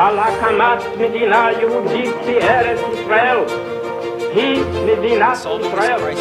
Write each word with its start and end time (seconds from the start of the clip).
על 0.00 0.18
הקמת 0.18 0.82
מדינה 0.98 1.48
יהודית 1.60 2.14
בארץ 2.26 2.80
ישראל. 2.92 3.38
היא 4.34 4.64
מדינת 4.86 5.38
ישראל. 5.60 6.14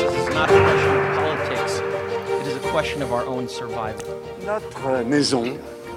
Notre 4.46 5.04
maison 5.06 5.46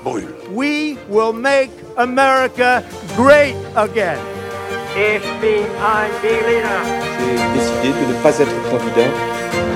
brûle. 0.04 0.32
We 0.54 0.96
will 1.08 1.32
make 1.32 1.70
America 1.96 2.84
great 3.16 3.56
again. 3.76 4.20
Ich 4.96 5.24
bin 5.40 5.64
ein 5.94 6.10
Berliner. 6.22 6.80
J'ai 7.18 7.58
décidé 7.58 7.88
de 8.00 8.12
ne 8.12 8.22
pas 8.22 8.38
être 8.38 8.58
candidat 8.70 9.10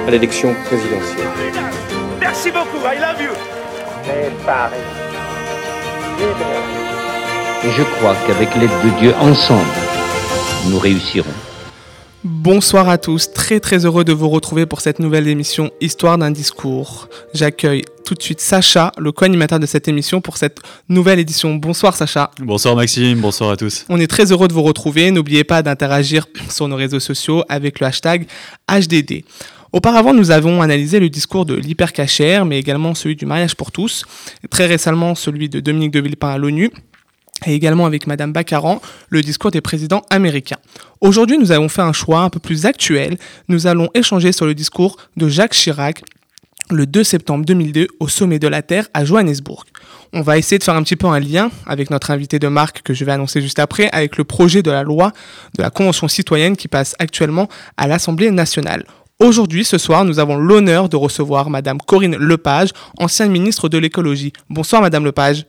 à 0.07 0.11
l'élection 0.11 0.55
présidentielle. 0.67 1.29
Merci 2.21 2.51
beaucoup, 2.51 2.79
I 2.85 2.99
love 2.99 3.21
you. 3.21 3.33
Mais 4.07 4.31
Paris, 4.47 4.87
libre. 6.19 6.96
Et 7.68 7.72
je 7.72 7.84
crois 7.84 8.16
qu'avec 8.26 8.56
l'aide 8.56 8.70
de 8.70 8.98
Dieu, 8.98 9.14
ensemble, 9.20 9.68
nous 10.70 10.80
réussirons. 10.80 11.34
Bonsoir 12.24 12.88
à 12.88 12.98
tous, 12.98 13.34
très 13.34 13.60
très 13.60 13.86
heureux 13.86 14.06
de 14.06 14.14
vous 14.14 14.30
retrouver 14.30 14.66
pour 14.66 14.80
cette 14.80 15.00
nouvelle 15.00 15.28
émission 15.28 15.70
Histoire 15.82 16.18
d'un 16.18 16.32
discours. 16.32 17.10
J'accueille 17.34 17.82
tout 18.06 18.14
de 18.14 18.24
suite 18.24 18.40
Sacha, 18.40 18.94
le 18.98 19.12
co-animateur 19.12 19.60
de 19.60 19.66
cette 19.66 19.90
émission 19.90 20.22
pour 20.22 20.38
cette 20.38 20.60
nouvelle 20.88 21.20
édition. 21.20 21.56
Bonsoir 21.56 21.98
Sacha. 21.98 22.32
Bonsoir 22.40 22.74
Maxime, 22.78 23.20
bonsoir 23.20 23.50
à 23.50 23.58
tous. 23.58 23.86
On 23.90 24.00
est 24.00 24.08
très 24.08 24.32
heureux 24.32 24.48
de 24.48 24.54
vous 24.54 24.64
retrouver. 24.64 25.12
N'oubliez 25.12 25.44
pas 25.44 25.62
d'interagir 25.62 26.28
sur 26.50 26.70
nos 26.70 26.78
réseaux 26.78 27.02
sociaux 27.02 27.44
avec 27.50 27.82
le 27.82 27.88
hashtag 27.88 28.28
HDD. 28.70 29.26
Auparavant, 29.74 30.14
nous 30.14 30.32
avons 30.32 30.62
analysé 30.62 31.02
le 31.02 31.10
discours 31.10 31.46
de 31.46 31.56
l'hypercachère, 31.56 32.46
mais 32.46 32.60
également 32.60 32.96
celui 32.96 33.18
du 33.18 33.26
mariage 33.26 33.56
pour 33.56 33.74
tous, 33.74 34.06
très 34.50 34.68
récemment 34.68 35.16
celui 35.16 35.50
de 35.50 35.60
Dominique 35.60 35.92
de 35.92 36.00
Villepin 36.00 36.30
à 36.30 36.38
l'ONU, 36.38 36.72
et 37.46 37.54
également 37.54 37.86
avec 37.86 38.08
Madame 38.08 38.34
Baccaran, 38.34 38.82
le 39.10 39.22
discours 39.22 39.52
des 39.52 39.62
présidents 39.62 40.02
américains. 40.10 40.58
Aujourd'hui, 41.02 41.38
nous 41.38 41.52
avons 41.52 41.70
fait 41.70 41.82
un 41.82 41.94
choix 41.94 42.22
un 42.22 42.30
peu 42.30 42.40
plus 42.40 42.66
actuel. 42.66 43.18
Nous 43.48 43.68
allons 43.68 43.90
échanger 43.94 44.32
sur 44.32 44.46
le 44.46 44.56
discours 44.56 44.98
de 45.16 45.30
Jacques 45.30 45.54
Chirac 45.54 46.04
le 46.70 46.86
2 46.86 47.04
septembre 47.04 47.46
2002 47.46 47.88
au 48.00 48.08
sommet 48.08 48.40
de 48.40 48.48
la 48.48 48.62
Terre 48.62 48.88
à 48.94 49.06
Johannesburg. 49.06 49.64
On 50.14 50.22
va 50.22 50.38
essayer 50.38 50.58
de 50.58 50.64
faire 50.64 50.76
un 50.76 50.84
petit 50.84 50.96
peu 50.96 51.08
un 51.08 51.20
lien 51.20 51.50
avec 51.66 51.90
notre 51.90 52.12
invité 52.12 52.40
de 52.40 52.48
marque 52.48 52.82
que 52.82 52.94
je 52.94 53.06
vais 53.06 53.12
annoncer 53.12 53.42
juste 53.42 53.60
après, 53.60 53.90
avec 53.92 54.18
le 54.18 54.24
projet 54.24 54.64
de 54.64 54.72
la 54.72 54.84
loi 54.84 55.12
de 55.58 55.64
la 55.64 55.70
Convention 55.70 56.08
citoyenne 56.08 56.58
qui 56.58 56.68
passe 56.68 56.96
actuellement 57.00 57.48
à 57.78 57.88
l'Assemblée 57.88 58.32
nationale. 58.32 58.86
Aujourd'hui, 59.20 59.66
ce 59.66 59.78
soir, 59.78 60.06
nous 60.06 60.20
avons 60.20 60.38
l'honneur 60.38 60.90
de 60.90 60.96
recevoir 60.96 61.50
Madame 61.50 61.80
Corinne 61.80 62.16
Lepage, 62.18 62.70
ancienne 63.00 63.32
ministre 63.32 63.68
de 63.68 63.78
l'écologie. 63.78 64.32
Bonsoir 64.50 64.82
Madame 64.82 65.06
Lepage. 65.06 65.46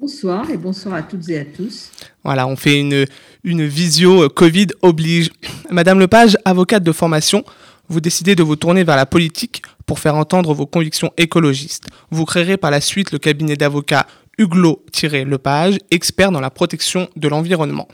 Bonsoir 0.00 0.50
et 0.50 0.56
bonsoir 0.56 0.96
à 0.96 1.02
toutes 1.02 1.28
et 1.28 1.38
à 1.38 1.44
tous. 1.44 1.92
Voilà, 2.24 2.48
on 2.48 2.56
fait 2.56 2.80
une, 2.80 3.06
une 3.44 3.64
visio 3.64 4.24
euh, 4.24 4.28
Covid 4.28 4.66
oblige. 4.82 5.30
Madame 5.70 6.00
Lepage, 6.00 6.36
avocate 6.44 6.82
de 6.82 6.90
formation, 6.90 7.44
vous 7.88 8.00
décidez 8.00 8.34
de 8.34 8.42
vous 8.42 8.56
tourner 8.56 8.82
vers 8.82 8.96
la 8.96 9.06
politique 9.06 9.62
pour 9.86 10.00
faire 10.00 10.16
entendre 10.16 10.52
vos 10.52 10.66
convictions 10.66 11.12
écologistes. 11.16 11.86
Vous 12.10 12.24
créerez 12.24 12.56
par 12.56 12.72
la 12.72 12.80
suite 12.80 13.12
le 13.12 13.18
cabinet 13.18 13.54
d'avocats 13.54 14.08
Huglot-Lepage, 14.36 15.78
expert 15.92 16.32
dans 16.32 16.40
la 16.40 16.50
protection 16.50 17.08
de 17.14 17.28
l'environnement. 17.28 17.86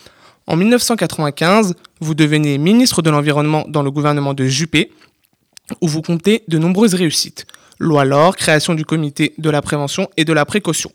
En 0.47 0.57
1995, 0.57 1.75
vous 2.01 2.15
devenez 2.15 2.57
ministre 2.57 3.03
de 3.03 3.11
l'Environnement 3.11 3.67
dans 3.69 3.83
le 3.83 3.91
gouvernement 3.91 4.33
de 4.33 4.47
Juppé, 4.47 4.91
où 5.83 5.87
vous 5.87 6.01
comptez 6.01 6.45
de 6.49 6.57
nombreuses 6.57 6.95
réussites. 6.95 7.47
Loi 7.79 8.07
LOR, 8.07 8.37
création 8.37 8.75
du 8.75 8.87
comité 8.87 9.35
de 9.37 9.51
la 9.51 9.61
prévention 9.61 10.09
et 10.17 10.25
de 10.25 10.33
la 10.33 10.47
précaution. 10.47 10.91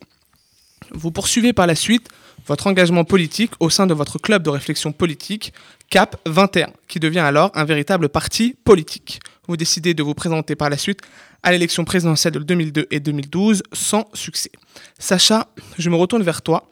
Vous 0.91 1.11
poursuivez 1.11 1.53
par 1.53 1.67
la 1.67 1.75
suite 1.75 2.09
votre 2.47 2.67
engagement 2.67 3.03
politique 3.03 3.51
au 3.59 3.69
sein 3.69 3.87
de 3.87 3.93
votre 3.93 4.19
club 4.19 4.43
de 4.43 4.49
réflexion 4.49 4.91
politique, 4.91 5.53
CAP 5.89 6.17
21, 6.25 6.69
qui 6.87 6.99
devient 6.99 7.19
alors 7.19 7.51
un 7.55 7.65
véritable 7.65 8.09
parti 8.09 8.55
politique. 8.63 9.19
Vous 9.47 9.57
décidez 9.57 9.93
de 9.93 10.03
vous 10.03 10.13
présenter 10.13 10.55
par 10.55 10.69
la 10.69 10.77
suite 10.77 10.99
à 11.43 11.51
l'élection 11.51 11.85
présidentielle 11.85 12.33
de 12.33 12.39
2002 12.39 12.87
et 12.91 12.99
2012 12.99 13.63
sans 13.73 14.05
succès. 14.13 14.51
Sacha, 14.99 15.47
je 15.77 15.89
me 15.89 15.95
retourne 15.95 16.23
vers 16.23 16.41
toi. 16.41 16.69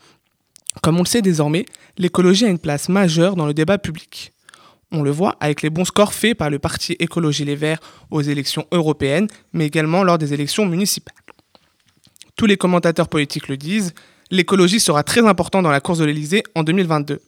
Comme 0.82 0.98
on 0.98 1.04
le 1.04 1.08
sait 1.08 1.22
désormais, 1.22 1.66
l'écologie 1.98 2.46
a 2.46 2.50
une 2.50 2.60
place 2.60 2.90
majeure 2.90 3.36
dans 3.36 3.46
le 3.46 3.54
débat 3.54 3.78
public. 3.78 4.32
On 4.92 5.02
le 5.02 5.12
voit 5.12 5.36
avec 5.40 5.64
les 5.64 5.70
bons 5.70 5.86
scores 5.86 6.14
faits 6.14 6.38
par 6.38 6.50
le 6.50 6.60
parti 6.60 6.96
Écologie 7.00 7.46
Les 7.46 7.56
Verts 7.56 7.80
aux 8.12 8.22
élections 8.22 8.68
européennes, 8.72 9.28
mais 9.52 9.66
également 9.66 10.04
lors 10.04 10.20
des 10.20 10.34
élections 10.34 10.68
municipales. 10.68 11.23
Tous 12.36 12.46
les 12.46 12.58
commentateurs 12.58 13.10
politiques 13.10 13.48
le 13.48 13.58
disent, 13.58 13.94
l'écologie 14.32 14.80
sera 14.80 15.04
très 15.04 15.26
important 15.26 15.62
dans 15.62 15.72
la 15.72 15.82
course 15.82 16.00
de 16.00 16.06
l'Elysée 16.06 16.44
en 16.56 16.64
2022. 16.64 17.22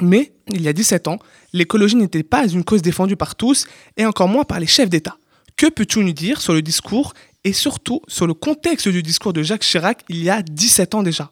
Mais, 0.00 0.32
il 0.48 0.62
y 0.62 0.68
a 0.68 0.72
17 0.72 1.08
ans, 1.08 1.18
l'écologie 1.52 1.96
n'était 1.96 2.22
pas 2.22 2.46
une 2.48 2.64
cause 2.64 2.82
défendue 2.82 3.16
par 3.16 3.34
tous, 3.34 3.66
et 3.96 4.06
encore 4.06 4.28
moins 4.28 4.44
par 4.44 4.58
les 4.58 4.66
chefs 4.66 4.88
d'État. 4.88 5.16
Que 5.56 5.68
peux-tu 5.68 6.00
nous 6.00 6.12
dire 6.12 6.40
sur 6.40 6.54
le 6.54 6.62
discours, 6.62 7.12
et 7.44 7.52
surtout 7.52 8.00
sur 8.08 8.26
le 8.26 8.34
contexte 8.34 8.88
du 8.88 9.02
discours 9.02 9.32
de 9.32 9.42
Jacques 9.42 9.62
Chirac 9.62 10.04
il 10.08 10.22
y 10.22 10.30
a 10.30 10.42
17 10.42 10.94
ans 10.94 11.02
déjà? 11.02 11.30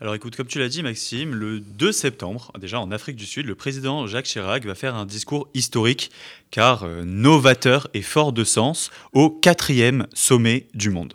Alors 0.00 0.14
écoute, 0.14 0.36
comme 0.36 0.48
tu 0.48 0.58
l'as 0.58 0.68
dit 0.68 0.82
Maxime, 0.82 1.34
le 1.34 1.60
2 1.60 1.92
septembre, 1.92 2.52
déjà 2.60 2.80
en 2.80 2.90
Afrique 2.90 3.16
du 3.16 3.26
Sud, 3.26 3.46
le 3.46 3.54
président 3.54 4.06
Jacques 4.06 4.26
Chirac 4.26 4.66
va 4.66 4.74
faire 4.74 4.96
un 4.96 5.06
discours 5.06 5.48
historique, 5.54 6.10
car 6.50 6.82
euh, 6.82 7.04
novateur 7.04 7.88
et 7.94 8.02
fort 8.02 8.32
de 8.32 8.44
sens, 8.44 8.90
au 9.12 9.30
quatrième 9.30 10.06
sommet 10.12 10.66
du 10.74 10.90
monde. 10.90 11.14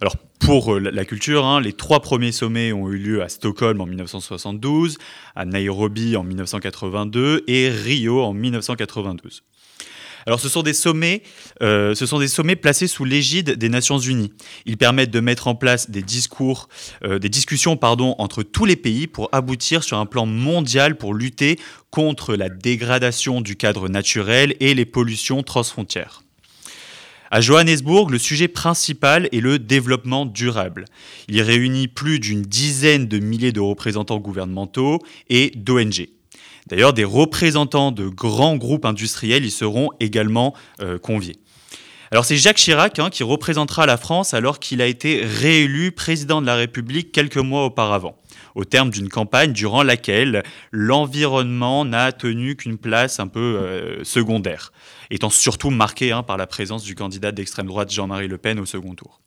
Alors 0.00 0.14
pour 0.40 0.74
euh, 0.74 0.80
la 0.80 1.04
culture, 1.04 1.46
hein, 1.46 1.60
les 1.60 1.72
trois 1.72 2.00
premiers 2.00 2.32
sommets 2.32 2.72
ont 2.72 2.88
eu 2.90 2.96
lieu 2.96 3.22
à 3.22 3.28
Stockholm 3.28 3.80
en 3.80 3.86
1972, 3.86 4.98
à 5.36 5.44
Nairobi 5.44 6.16
en 6.16 6.24
1982 6.24 7.44
et 7.46 7.68
Rio 7.68 8.22
en 8.22 8.32
1992. 8.32 9.44
Alors 10.26 10.40
ce 10.40 10.48
sont 10.48 10.62
des 10.62 10.74
sommets, 10.74 11.22
euh, 11.62 11.94
ce 11.94 12.06
sont 12.06 12.18
des 12.18 12.28
sommets 12.28 12.56
placés 12.56 12.86
sous 12.86 13.04
l'égide 13.04 13.52
des 13.52 13.68
Nations 13.68 13.98
Unies. 13.98 14.32
Ils 14.66 14.76
permettent 14.76 15.10
de 15.10 15.20
mettre 15.20 15.46
en 15.48 15.54
place 15.54 15.90
des 15.90 16.02
discours, 16.02 16.68
euh, 17.04 17.18
des 17.18 17.28
discussions 17.28 17.76
pardon 17.76 18.14
entre 18.18 18.42
tous 18.42 18.64
les 18.64 18.76
pays 18.76 19.06
pour 19.06 19.28
aboutir 19.32 19.82
sur 19.82 19.98
un 19.98 20.06
plan 20.06 20.26
mondial 20.26 20.96
pour 20.96 21.14
lutter 21.14 21.58
contre 21.90 22.34
la 22.34 22.48
dégradation 22.48 23.40
du 23.40 23.56
cadre 23.56 23.88
naturel 23.88 24.54
et 24.60 24.74
les 24.74 24.84
pollutions 24.84 25.42
transfrontières. 25.42 26.22
À 27.32 27.40
Johannesburg, 27.40 28.10
le 28.10 28.18
sujet 28.18 28.48
principal 28.48 29.28
est 29.30 29.38
le 29.38 29.60
développement 29.60 30.26
durable. 30.26 30.86
Il 31.28 31.40
réunit 31.42 31.86
plus 31.86 32.18
d'une 32.18 32.42
dizaine 32.42 33.06
de 33.06 33.20
milliers 33.20 33.52
de 33.52 33.60
représentants 33.60 34.18
gouvernementaux 34.18 34.98
et 35.28 35.52
d'ONG. 35.54 36.08
D'ailleurs, 36.66 36.92
des 36.92 37.04
représentants 37.04 37.92
de 37.92 38.08
grands 38.08 38.56
groupes 38.56 38.84
industriels 38.84 39.44
y 39.44 39.52
seront 39.52 39.90
également 40.00 40.54
euh, 40.80 40.98
conviés. 40.98 41.36
Alors 42.10 42.24
c'est 42.24 42.36
Jacques 42.36 42.56
Chirac 42.56 42.98
hein, 42.98 43.10
qui 43.10 43.22
représentera 43.22 43.86
la 43.86 43.96
France 43.96 44.34
alors 44.34 44.58
qu'il 44.58 44.82
a 44.82 44.86
été 44.86 45.22
réélu 45.24 45.92
président 45.92 46.40
de 46.40 46.46
la 46.46 46.56
République 46.56 47.12
quelques 47.12 47.36
mois 47.36 47.64
auparavant, 47.64 48.16
au 48.54 48.64
terme 48.64 48.90
d'une 48.90 49.08
campagne 49.08 49.52
durant 49.52 49.82
laquelle 49.82 50.42
l'environnement 50.72 51.84
n'a 51.84 52.12
tenu 52.12 52.56
qu'une 52.56 52.78
place 52.78 53.20
un 53.20 53.26
peu 53.26 53.40
euh, 53.40 54.04
secondaire, 54.04 54.72
étant 55.10 55.30
surtout 55.30 55.70
marqué 55.70 56.12
hein, 56.12 56.22
par 56.22 56.36
la 56.36 56.46
présence 56.46 56.82
du 56.82 56.94
candidat 56.94 57.32
d'extrême 57.32 57.66
droite 57.66 57.90
Jean-Marie 57.90 58.28
Le 58.28 58.38
Pen 58.38 58.58
au 58.58 58.66
second 58.66 58.94
tour. 58.94 59.20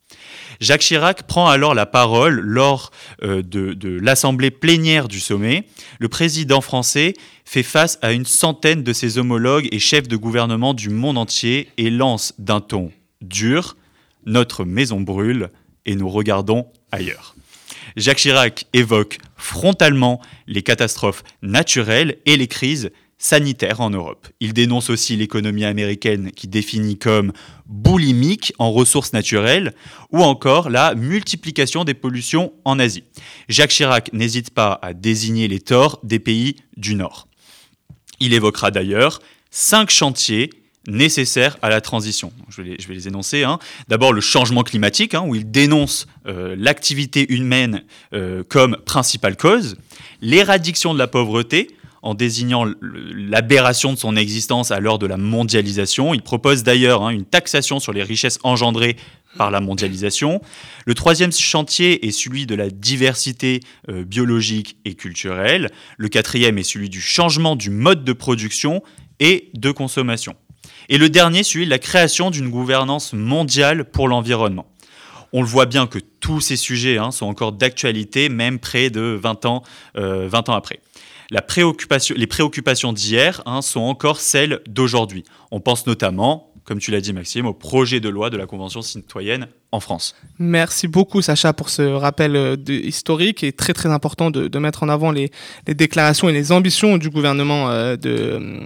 Jacques 0.60 0.82
Chirac 0.82 1.24
prend 1.24 1.48
alors 1.48 1.74
la 1.74 1.86
parole 1.86 2.40
lors 2.40 2.92
euh, 3.24 3.42
de, 3.42 3.74
de 3.74 4.00
l'assemblée 4.00 4.52
plénière 4.52 5.08
du 5.08 5.20
sommet. 5.20 5.66
Le 6.00 6.10
président 6.10 6.62
français 6.62 7.14
fait 7.46 7.64
face 7.64 7.98
à 8.02 8.12
une 8.12 8.26
centaine 8.26 8.84
de 8.84 8.94
ses 8.94 9.18
homologues 9.18 9.68
et 9.72 9.80
chefs 9.80 10.08
de 10.08 10.16
gouvernement 10.16 10.74
du 10.74 10.90
monde 10.90 11.18
entier 11.18 11.70
et 11.78 11.90
lance 11.90 12.34
d'un 12.38 12.62
ton 12.62 12.92
dur 13.22 13.76
Notre 14.26 14.66
maison 14.66 15.02
brûle 15.02 15.50
et 15.86 15.96
nous 15.96 16.10
regardons 16.10 16.68
ailleurs. 16.92 17.33
Jacques 17.96 18.18
Chirac 18.18 18.66
évoque 18.74 19.20
frontalement 19.36 20.22
les 20.48 20.64
catastrophes 20.64 21.24
naturelles 21.42 22.18
et 22.25 22.38
les 22.38 22.48
crises 22.48 22.92
sanitaire 23.24 23.80
en 23.80 23.90
Europe. 23.90 24.28
Il 24.42 24.51
dénonce 24.51 24.90
aussi 24.90 25.16
l'économie 25.16 25.63
américaine 25.63 26.31
qui 26.31 26.50
définit 26.50 26.98
comme 26.98 27.31
boulimique 27.68 28.54
en 28.60 28.69
ressources 28.72 29.13
naturelles 29.13 29.74
ou 30.12 30.22
encore 30.24 30.69
la 30.69 30.94
multiplication 30.94 31.86
des 31.86 31.94
pollutions 31.94 32.51
en 32.66 32.80
Asie. 32.80 33.06
Jacques 33.48 33.69
Chirac 33.69 34.12
n'hésite 34.12 34.50
pas 34.50 34.78
à 34.81 34.94
désigner 34.94 35.48
les 35.48 35.62
torts 35.62 36.01
des 36.04 36.19
pays 36.19 36.57
du 36.75 36.95
Nord. 36.95 37.30
Il 38.19 38.34
évoquera 38.34 38.72
d'ailleurs 38.72 39.22
cinq 39.51 39.90
chantiers 39.90 40.50
nécessaires 40.88 41.57
à 41.62 41.69
la 41.69 41.81
transition. 41.81 42.31
Je 42.50 42.62
vais 42.62 42.77
les, 42.94 43.07
énoncer. 43.07 43.44
Hein. 43.44 43.59
D'abord 43.88 44.13
le 44.13 44.21
changement 44.21 44.63
climatique, 44.63 45.13
hein, 45.13 45.24
où 45.25 45.35
il 45.35 45.50
dénonce 45.50 46.07
euh, 46.27 46.56
l'activité 46.57 47.31
humaine 47.33 47.83
euh, 48.13 48.44
comme 48.47 48.77
principale 48.85 49.38
cause, 49.38 49.77
l'éradiction 50.21 50.94
de 50.94 51.00
la 51.00 51.07
pauvreté, 51.07 51.69
en 52.03 52.15
désignant 52.15 52.65
l'aberration 52.81 53.94
de 53.94 53.97
son 53.97 54.18
existence 54.18 54.71
à 54.71 54.81
l'heure 54.81 55.00
de 55.00 55.07
la 55.07 55.15
mondialisation. 55.15 56.13
Il 56.13 56.21
propose 56.21 56.62
d'ailleurs 56.63 57.01
hein, 57.01 57.09
une 57.09 57.24
taxation 57.24 57.80
sur 57.80 57.94
les 57.94 58.03
richesses 58.03 58.39
engendrées 58.44 58.97
par 59.38 59.51
la 59.51 59.62
mondialisation. 59.62 60.41
Le 60.85 60.94
troisième 60.95 61.31
chantier 61.31 62.06
est 62.06 62.12
celui 62.12 62.45
de 62.45 62.56
la 62.56 62.69
diversité 62.69 63.62
euh, 63.89 64.03
biologique 64.03 64.77
et 64.83 64.95
culturelle. 64.95 65.71
Le 65.97 66.09
quatrième 66.09 66.57
est 66.57 66.63
celui 66.63 66.89
du 66.89 67.01
changement 67.01 67.56
du 67.56 67.69
mode 67.69 68.03
de 68.03 68.13
production 68.13 68.83
et 69.21 69.50
de 69.53 69.71
consommation. 69.71 70.35
Et 70.89 70.97
le 70.97 71.09
dernier, 71.09 71.44
celui 71.44 71.65
de 71.65 71.69
la 71.69 71.80
création 71.80 72.30
d'une 72.30 72.50
gouvernance 72.50 73.13
mondiale 73.13 73.85
pour 73.85 74.07
l'environnement. 74.07 74.65
On 75.31 75.41
le 75.41 75.47
voit 75.47 75.65
bien 75.65 75.88
que 75.88 76.00
tous 76.19 76.41
ces 76.41 76.56
sujets 76.56 76.97
hein, 76.97 77.12
sont 77.12 77.25
encore 77.25 77.53
d'actualité, 77.53 78.30
même 78.30 78.59
près 78.59 78.89
de 78.89 79.19
20 79.21 79.45
ans, 79.45 79.63
20 79.95 80.01
euh, 80.01 80.30
ans 80.30 80.53
après. 80.53 80.80
Les 81.31 82.27
préoccupations 82.27 82.94
d'hier 82.94 83.41
hein, 83.47 83.63
sont 83.63 83.81
encore 83.81 84.19
celles 84.19 84.62
d'aujourd'hui. 84.68 85.24
On 85.50 85.59
pense 85.59 85.88
notamment, 85.88 86.53
comme 86.65 86.80
tu 86.80 86.92
l'as 86.92 87.01
dit 87.01 87.13
Maxime, 87.13 87.45
au 87.45 87.54
projet 87.54 88.00
de 88.00 88.10
loi 88.10 88.30
de 88.30 88.38
la 88.38 88.45
Convention 88.45 88.81
citoyenne 88.81 89.48
en 89.71 89.80
France. 89.80 90.15
Merci 90.39 90.88
beaucoup 90.88 91.21
Sacha 91.21 91.54
pour 91.54 91.69
ce 91.69 91.81
rappel 91.81 92.36
euh, 92.36 92.56
historique 92.68 93.44
et 93.44 93.51
très 93.51 93.74
très 93.74 93.89
important 93.89 94.31
de, 94.31 94.60
mettre 94.60 94.83
en 94.83 94.89
avant 94.89 95.12
les, 95.12 95.31
déclarations 95.68 96.30
et 96.30 96.33
les 96.33 96.51
ambitions 96.51 96.98
du 96.98 97.10
gouvernement 97.10 97.69
euh, 97.69 97.95
de 97.95 98.62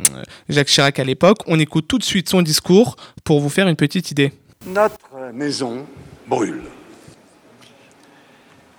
Jacques 0.50 0.68
Chirac 0.68 1.00
à 1.00 1.04
l'époque. 1.04 1.40
On 1.48 1.60
écoute 1.60 1.88
tout 1.88 1.98
de 1.98 2.04
suite 2.04 2.30
son 2.30 2.42
discours 2.42 2.96
pour 3.24 3.40
vous 3.40 3.50
faire 3.50 3.68
une 3.68 3.76
petite 3.76 4.12
idée. 4.12 4.32
Notre 4.66 5.32
maison 5.34 5.86
brûle. 6.28 6.62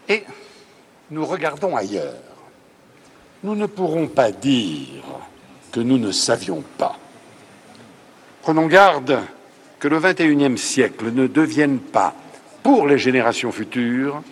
Et 0.08 0.24
nous 1.10 1.24
regardons 1.24 1.76
ailleurs. 1.76 2.14
Nous 3.42 3.54
ne 3.54 3.66
pourrons 3.66 4.08
pas 4.08 4.32
dire 4.32 5.02
que 5.70 5.80
nous 5.80 5.98
ne 5.98 6.12
savions 6.12 6.62
pas. 6.76 6.96
Prenons 8.48 8.66
garde 8.66 9.18
que 9.78 9.88
le 9.88 10.00
XXIe 10.00 10.56
siècle 10.56 11.12
ne 11.12 11.26
devienne 11.26 11.78
pas, 11.78 12.14
pour 12.62 12.86
les 12.86 12.96
générations 12.96 13.52
futures, 13.52 14.22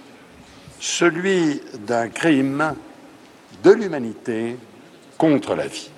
celui 0.80 1.60
d'un 1.86 2.08
crime 2.08 2.72
de 3.62 3.72
l'humanité 3.72 4.56
contre 5.18 5.54
la 5.54 5.66
vie. 5.66 5.90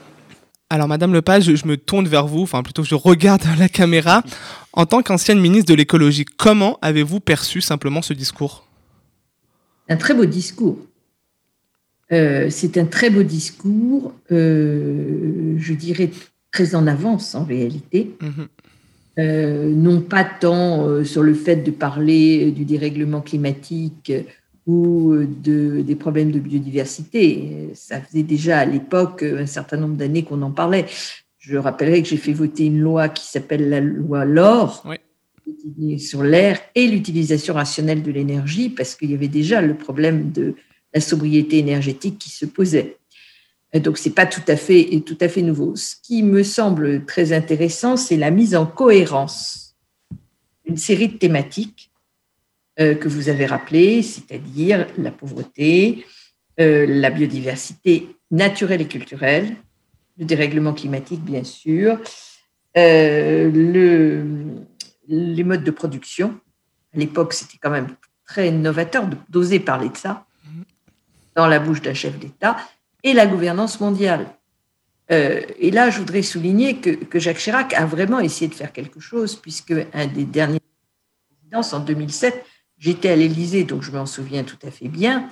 Alors, 0.69 0.89
Madame 0.89 1.13
Lepage, 1.13 1.55
je 1.55 1.65
me 1.65 1.77
tourne 1.77 2.09
vers 2.09 2.27
vous, 2.27 2.43
enfin 2.43 2.65
plutôt 2.65 2.83
je 2.83 2.97
regarde 2.97 3.45
la 3.61 3.69
caméra. 3.69 4.25
En 4.73 4.85
tant 4.85 5.01
qu'ancienne 5.01 5.39
ministre 5.39 5.71
de 5.71 5.77
l'écologie, 5.77 6.25
comment 6.25 6.77
avez-vous 6.83 7.21
perçu 7.21 7.61
simplement 7.61 8.03
ce 8.03 8.15
discours? 8.15 8.67
Un 9.89 9.97
très 9.97 10.15
beau 10.15 10.25
discours. 10.25 10.77
Euh, 12.11 12.51
c'est 12.51 12.79
un 12.79 12.87
très 12.87 13.11
beau 13.11 13.23
discours, 13.23 14.13
euh, 14.33 15.55
je 15.57 15.73
dirais 15.73 16.11
très 16.53 16.75
en 16.75 16.87
avance 16.87 17.35
en 17.35 17.45
réalité. 17.45 18.17
Mhm. 18.21 18.49
Euh, 19.19 19.69
non 19.75 20.01
pas 20.01 20.25
tant 20.25 21.05
sur 21.05 21.25
le 21.25 21.35
fait 21.35 21.57
de 21.57 21.73
parler 21.73 22.53
du 22.53 22.65
dérèglement 22.65 23.21
climatique 23.21 24.13
ou 24.69 25.17
de, 25.27 25.81
des 25.81 25.97
problèmes 25.97 26.31
de 26.31 26.39
biodiversité. 26.39 27.71
Ça 27.75 28.01
faisait 28.01 28.23
déjà 28.23 28.61
à 28.61 28.65
l'époque 28.65 29.25
un 29.25 29.47
certain 29.47 29.77
nombre 29.77 29.97
d'années 29.97 30.23
qu'on 30.23 30.43
en 30.43 30.53
parlait. 30.53 30.87
Je 31.39 31.57
rappellerai 31.57 32.03
que 32.03 32.09
j'ai 32.09 32.17
fait 32.17 32.33
voter 32.33 32.67
une 32.67 32.79
loi 32.79 33.09
qui 33.09 33.27
s'appelle 33.27 33.71
la 33.71 33.81
loi 33.81 34.25
LOR 34.25 34.85
sur 35.99 36.23
l'air 36.23 36.61
et 36.75 36.87
l'utilisation 36.87 37.55
rationnelle 37.55 38.03
de 38.03 38.11
l'énergie 38.11 38.69
parce 38.69 38.95
qu'il 38.95 39.11
y 39.11 39.15
avait 39.15 39.29
déjà 39.29 39.63
le 39.63 39.75
problème 39.75 40.31
de 40.33 40.55
la 40.93 41.01
sobriété 41.01 41.59
énergétique 41.59 42.19
qui 42.19 42.31
se 42.31 42.45
posait. 42.45 42.97
Donc, 43.75 43.99
ce 43.99 44.09
n'est 44.09 44.15
pas 44.15 44.27
tout 44.27 44.43
à, 44.49 44.57
fait, 44.57 45.03
tout 45.05 45.19
à 45.21 45.29
fait 45.29 45.43
nouveau. 45.43 45.77
Ce 45.77 45.95
qui 46.03 46.23
me 46.23 46.43
semble 46.43 47.05
très 47.05 47.33
intéressant, 47.33 47.97
c'est 47.97 48.17
la 48.17 48.31
mise 48.31 48.57
en 48.57 48.65
cohérence 48.65 49.77
d'une 50.65 50.79
série 50.79 51.09
de 51.09 51.17
thématiques 51.17 51.91
euh, 52.81 52.95
que 52.95 53.09
vous 53.09 53.29
avez 53.29 53.45
rappelé, 53.45 54.03
c'est-à-dire 54.03 54.87
la 54.97 55.11
pauvreté, 55.11 56.07
euh, 56.61 56.87
la 56.89 57.11
biodiversité 57.11 58.09
naturelle 58.31 58.81
et 58.81 58.89
culturelle, 58.89 59.57
le 60.17 60.25
dérèglement 60.25 60.73
climatique, 60.73 61.23
bien 61.23 61.45
sûr, 61.45 61.99
euh, 62.77 63.51
le, 63.51 64.25
les 65.09 65.45
modes 65.45 65.65
de 65.65 65.71
production. 65.71 66.39
À 66.95 66.99
l'époque, 66.99 67.35
c'était 67.35 67.59
quand 67.61 67.71
même 67.71 67.89
très 68.27 68.51
novateur 68.51 69.09
d'oser 69.29 69.61
parler 69.61 69.89
de 69.89 69.97
ça 69.97 70.25
dans 71.35 71.47
la 71.47 71.59
bouche 71.59 71.83
d'un 71.83 71.95
chef 71.95 72.19
d'État, 72.19 72.57
et 73.05 73.13
la 73.13 73.27
gouvernance 73.27 73.81
mondiale. 73.81 74.27
et 75.11 75.71
là, 75.71 75.89
je 75.89 75.99
voudrais 75.99 76.23
souligner 76.23 76.77
que, 76.79 76.91
que, 76.91 77.19
Jacques 77.19 77.39
Chirac 77.39 77.73
a 77.73 77.87
vraiment 77.87 78.21
essayé 78.21 78.49
de 78.49 78.55
faire 78.55 78.73
quelque 78.73 79.01
chose, 79.01 79.37
puisque 79.37 79.73
un 79.95 80.07
des 80.07 80.25
derniers 80.25 80.61
présidences, 81.31 81.73
en 81.73 81.81
2007, 81.81 82.45
j'étais 82.79 83.09
à 83.09 83.17
l'Élysée, 83.17 83.65
donc 83.65 83.83
je 83.83 83.91
m'en 83.91 84.07
souviens 84.07 84.45
tout 84.45 84.59
à 84.67 84.71
fait 84.71 84.89
bien, 84.89 85.31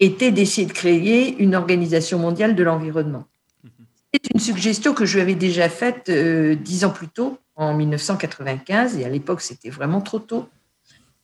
était 0.00 0.30
d'essayer 0.30 0.66
de 0.66 0.72
créer 0.72 1.36
une 1.38 1.54
organisation 1.54 2.18
mondiale 2.18 2.56
de 2.56 2.62
l'environnement. 2.62 3.24
C'est 4.12 4.32
une 4.34 4.40
suggestion 4.40 4.92
que 4.92 5.04
je 5.04 5.14
lui 5.14 5.22
avais 5.22 5.34
déjà 5.36 5.68
faite 5.68 6.08
euh, 6.08 6.56
dix 6.56 6.84
ans 6.84 6.90
plus 6.90 7.08
tôt, 7.08 7.38
en 7.54 7.74
1995, 7.74 8.96
et 8.96 9.04
à 9.04 9.08
l'époque 9.08 9.40
c'était 9.40 9.70
vraiment 9.70 10.00
trop 10.00 10.18
tôt. 10.18 10.48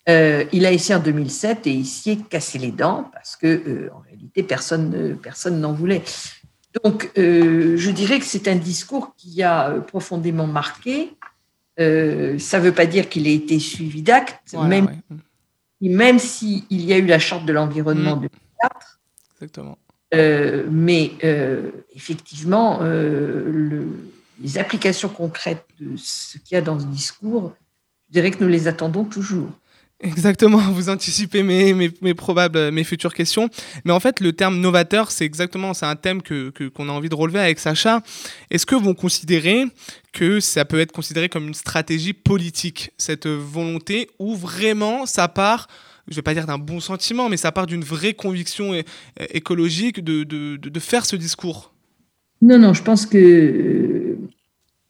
Euh, 0.09 0.45
il 0.53 0.65
a 0.67 0.73
essayé 0.73 0.95
en 0.95 1.03
2007 1.03 1.67
et 1.67 1.73
il 1.73 1.85
s'y 1.85 2.11
est 2.11 2.29
cassé 2.29 2.59
les 2.59 2.71
dents 2.71 3.11
parce 3.13 3.35
que 3.35 3.47
euh, 3.47 3.91
en 3.93 3.99
réalité 4.01 4.45
personne 4.45 5.19
personne 5.21 5.61
n'en 5.61 5.73
voulait. 5.73 6.03
Donc 6.85 7.11
je 7.17 7.91
dirais 7.91 8.19
que 8.19 8.25
c'est 8.27 8.49
un 8.49 8.57
discours 8.57 9.15
qui 9.17 9.43
a 9.43 9.71
profondément 9.87 10.47
marqué. 10.47 11.17
ça 11.79 11.85
ne 11.85 12.59
veut 12.59 12.73
pas 12.73 12.87
dire 12.87 13.09
qu'il 13.09 13.27
a 13.27 13.31
été 13.31 13.59
suivi 13.59 14.03
d'actes, 14.03 14.55
même 14.55 14.89
même 15.81 16.19
s'il 16.19 16.65
y 16.71 16.93
a 16.93 16.99
eu 16.99 17.07
la 17.07 17.19
charte 17.19 17.45
de 17.47 17.53
l'environnement 17.53 18.17
de 18.17 18.29
2004. 18.29 19.01
Exactement. 19.35 19.79
Euh, 20.15 20.67
mais 20.71 21.13
euh, 21.25 21.71
effectivement, 21.95 22.79
euh, 22.83 23.85
les 24.41 24.59
applications 24.59 25.09
concrètes 25.09 25.67
de 25.81 25.97
ce 25.97 26.39
qu'il 26.39 26.55
y 26.55 26.59
a 26.59 26.63
dans 26.63 26.79
ce 26.79 26.87
discours, 26.87 27.55
je 28.09 28.13
dirais 28.13 28.31
que 28.31 28.43
nous 28.43 28.51
les 28.51 28.69
attendons 28.69 29.05
toujours. 29.05 29.51
Exactement, 30.01 30.59
vous 30.73 30.91
anticipez 30.91 31.43
mes, 31.43 31.73
mes, 31.75 32.15
probables, 32.15 32.71
mes 32.71 32.85
futures 32.85 33.15
questions. 33.15 33.49
Mais 33.85 33.93
en 33.93 34.01
fait, 34.01 34.21
le 34.21 34.33
terme 34.33 34.61
novateur, 34.61 35.11
c'est 35.11 35.25
exactement, 35.25 35.73
c'est 35.75 35.87
un 35.87 35.97
thème 35.97 36.23
que, 36.23 36.51
qu'on 36.69 36.89
a 36.89 36.93
envie 36.93 37.09
de 37.09 37.15
relever 37.15 37.41
avec 37.41 37.59
Sacha. 37.59 38.03
Est-ce 38.51 38.67
que 38.67 38.75
vous 38.75 38.95
considérez 38.95 39.65
que 40.13 40.41
ça 40.41 40.65
peut 40.65 40.81
être 40.81 40.93
considéré 40.93 41.29
comme 41.29 41.49
une 41.49 41.55
stratégie 41.55 42.13
politique, 42.13 42.93
cette 42.99 43.27
volonté, 43.27 44.11
ou 44.19 44.35
vraiment 44.35 45.07
ça 45.07 45.29
part, 45.29 45.69
je 46.09 46.13
ne 46.13 46.17
vais 46.17 46.23
pas 46.23 46.35
dire 46.35 46.47
d'un 46.47 46.59
bon 46.59 46.79
sentiment, 46.81 47.29
mais 47.29 47.37
ça 47.37 47.51
part 47.51 47.67
d'une 47.67 47.83
vraie 47.85 48.15
conviction 48.15 48.73
écologique 49.31 50.05
de, 50.05 50.25
de, 50.25 50.57
de, 50.57 50.81
faire 50.81 51.07
ce 51.07 51.17
discours? 51.17 51.73
Non, 52.43 52.59
non, 52.59 52.75
je 52.75 52.83
pense 52.83 53.07
que 53.07 54.17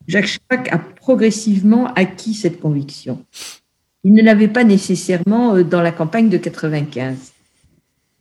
Jacques 0.09 0.27
Chirac 0.27 0.73
a 0.73 0.79
progressivement 0.79 1.87
acquis 1.95 2.35
cette 2.35 2.61
conviction. 2.61 3.25
Il 4.07 4.15
ne 4.15 4.23
l'avait 4.23 4.47
pas 4.47 4.63
nécessairement 4.63 5.57
euh, 5.57 5.65
dans 5.65 5.83
la 5.83 5.91
campagne 5.91 6.29
de 6.29 6.37
95. 6.37 7.33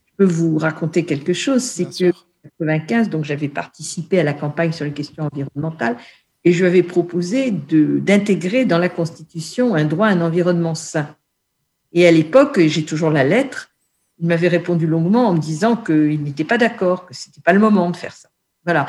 Je 0.04 0.12
peux 0.16 0.24
vous 0.24 0.58
raconter 0.58 1.04
quelque 1.04 1.32
chose, 1.32 1.62
c'est 1.62 1.84
que 1.84 2.10
en 2.10 2.48
95, 2.58 3.08
donc 3.08 3.24
j'avais 3.24 3.48
participé 3.48 4.18
à 4.18 4.24
la 4.24 4.34
campagne 4.34 4.72
sur 4.72 4.84
les 4.84 4.92
questions 4.92 5.28
environnementales 5.32 5.96
et 6.42 6.50
je 6.50 6.58
lui 6.58 6.66
avais 6.66 6.82
proposé 6.82 7.52
d'intégrer 7.52 8.64
dans 8.64 8.78
la 8.78 8.88
Constitution 8.88 9.76
un 9.76 9.84
droit 9.84 10.08
à 10.08 10.10
un 10.10 10.22
environnement 10.22 10.74
sain. 10.74 11.14
Et 11.92 12.04
à 12.04 12.10
l'époque, 12.10 12.58
j'ai 12.58 12.84
toujours 12.84 13.10
la 13.10 13.22
lettre, 13.22 13.70
il 14.18 14.26
m'avait 14.26 14.48
répondu 14.48 14.88
longuement 14.88 15.28
en 15.28 15.34
me 15.34 15.38
disant 15.38 15.76
qu'il 15.76 16.20
n'était 16.20 16.42
pas 16.42 16.58
d'accord, 16.58 17.06
que 17.06 17.14
ce 17.14 17.28
n'était 17.28 17.42
pas 17.42 17.52
le 17.52 17.60
moment 17.60 17.92
de 17.92 17.96
faire 17.96 18.12
ça. 18.12 18.28
Voilà. 18.64 18.88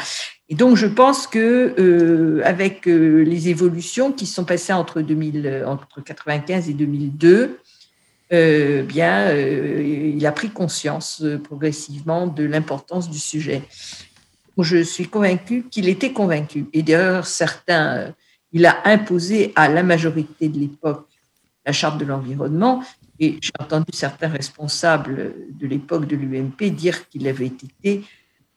Et 0.50 0.56
donc, 0.56 0.78
je 0.78 0.88
pense 0.88 1.28
que 1.28 1.76
euh, 1.78 2.42
avec 2.46 2.88
euh, 2.88 3.24
les 3.24 3.50
évolutions 3.50 4.12
qui 4.14 4.26
sont 4.26 4.46
passées 4.46 4.74
entre 4.74 5.02
2000, 5.02 5.64
entre 5.66 6.02
95 6.02 6.70
et 6.70 6.74
2002, 6.74 7.60
euh, 8.34 8.84
bien, 8.84 9.34
il 9.34 10.26
a 10.26 10.32
pris 10.32 10.50
conscience 10.50 11.24
progressivement 11.44 12.28
de 12.28 12.44
l'importance 12.44 13.10
du 13.10 13.20
sujet. 13.20 13.64
Je 14.58 14.82
suis 14.84 15.08
convaincue 15.08 15.66
qu'il 15.70 15.88
était 15.88 16.14
convaincu. 16.14 16.66
Et 16.74 16.82
d'ailleurs, 16.82 17.28
certains, 17.28 18.14
il 18.52 18.66
a 18.66 18.82
imposé 18.86 19.54
à 19.56 19.70
la 19.70 19.84
majorité 19.84 20.50
de 20.50 20.60
l'époque 20.60 21.08
la 21.66 21.74
charte 21.74 22.00
de 22.00 22.06
l'environnement. 22.06 22.84
Et 23.20 23.38
j'ai 23.42 23.52
entendu 23.60 23.92
certains 23.94 24.30
responsables 24.30 25.34
de 25.60 25.68
l'époque 25.68 26.08
de 26.08 26.16
l'UMP 26.16 26.72
dire 26.72 27.10
qu'il 27.10 27.28
avait 27.28 27.48
été 27.48 28.04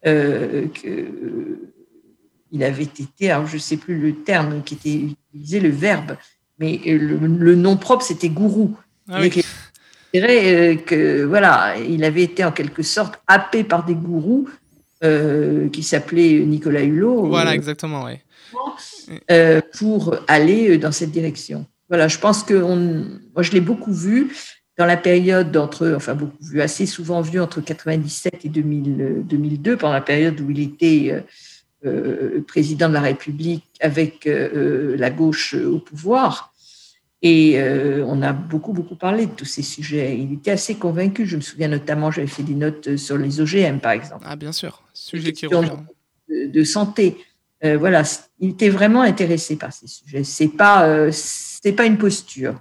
euh, 0.06 0.66
qu'il 2.50 2.64
avait 2.64 2.85
été, 2.85 3.30
alors 3.30 3.47
je 3.47 3.54
ne 3.54 3.61
sais 3.61 3.76
plus 3.76 3.99
le 3.99 4.14
terme 4.14 4.62
qui 4.62 4.75
était 4.75 5.14
utilisé, 5.35 5.61
le 5.61 5.71
verbe, 5.71 6.16
mais 6.59 6.80
le, 6.85 7.54
nom 7.54 7.76
propre, 7.76 8.04
c'était 8.04 8.28
gourou. 8.28 8.76
Ah 9.09 9.21
oui. 9.21 9.42
Euh, 10.16 10.75
que 10.75 11.25
voilà, 11.25 11.76
il 11.78 12.02
avait 12.02 12.23
été 12.23 12.45
en 12.45 12.50
quelque 12.50 12.83
sorte 12.83 13.21
happé 13.28 13.62
par 13.62 13.85
des 13.85 13.95
gourous 13.95 14.49
euh, 15.04 15.69
qui 15.69 15.85
s'appelaient 15.85 16.40
Nicolas 16.40 16.83
Hulot. 16.83 17.28
Voilà, 17.28 17.54
exactement, 17.54 18.04
oui. 18.04 18.19
pour 19.78 20.16
aller 20.26 20.78
dans 20.78 20.92
cette 20.92 21.12
direction. 21.12 21.66
Voilà, 21.88 22.09
je 22.09 22.19
pense 22.19 22.42
que 22.42 22.54
moi, 22.54 23.42
je 23.42 23.52
l'ai 23.52 23.61
beaucoup 23.61 23.92
vu 23.92 24.33
dans 24.78 24.87
la 24.87 24.97
période 24.97 25.52
d'entre, 25.52 25.92
enfin 25.97 26.14
beaucoup 26.14 26.42
vu, 26.42 26.61
assez 26.61 26.87
souvent 26.87 27.21
vu 27.21 27.40
entre 27.40 27.61
97 27.61 28.45
et 28.45 28.49
2002, 28.49 29.76
pendant 29.76 29.92
la 29.92 30.00
période 30.00 30.40
où 30.40 30.50
il 30.50 30.61
était 30.61 31.23
président 32.46 32.88
de 32.88 32.94
la 32.94 33.00
République 33.00 33.64
avec 33.80 34.26
la 34.26 35.10
gauche 35.10 35.54
au 35.54 35.78
pouvoir. 35.78 36.50
Et 37.22 37.60
euh, 37.60 38.02
on 38.06 38.22
a 38.22 38.32
beaucoup, 38.32 38.72
beaucoup 38.72 38.96
parlé 38.96 39.26
de 39.26 39.32
tous 39.32 39.44
ces 39.44 39.62
sujets. 39.62 40.16
Il 40.18 40.32
était 40.32 40.52
assez 40.52 40.76
convaincu. 40.76 41.26
Je 41.26 41.37
me 41.37 41.42
souviens 41.42 41.68
notamment, 41.68 42.10
j'avais 42.10 42.26
fait 42.26 42.42
des 42.42 42.54
notes 42.54 42.96
sur 42.96 43.18
les 43.18 43.40
OGM, 43.40 43.78
par 43.78 43.92
exemple. 43.92 44.25
Ah, 44.26 44.37
bien 44.37 44.52
sûr. 44.52 44.82
Sujet 44.94 45.32
qui 45.32 45.46
revient. 45.46 45.76
De, 46.28 46.64
santé. 46.64 47.18
Euh, 47.64 47.76
voilà, 47.76 48.04
il 48.38 48.50
était 48.50 48.68
vraiment 48.68 49.02
intéressé 49.02 49.56
par 49.56 49.72
ces 49.72 49.88
sujets. 49.88 50.25
C'est 50.25 50.49
pas, 50.49 50.87
euh, 50.87 51.10
c'est 51.12 51.72
pas 51.72 51.84
une 51.84 51.99
posture. 51.99 52.58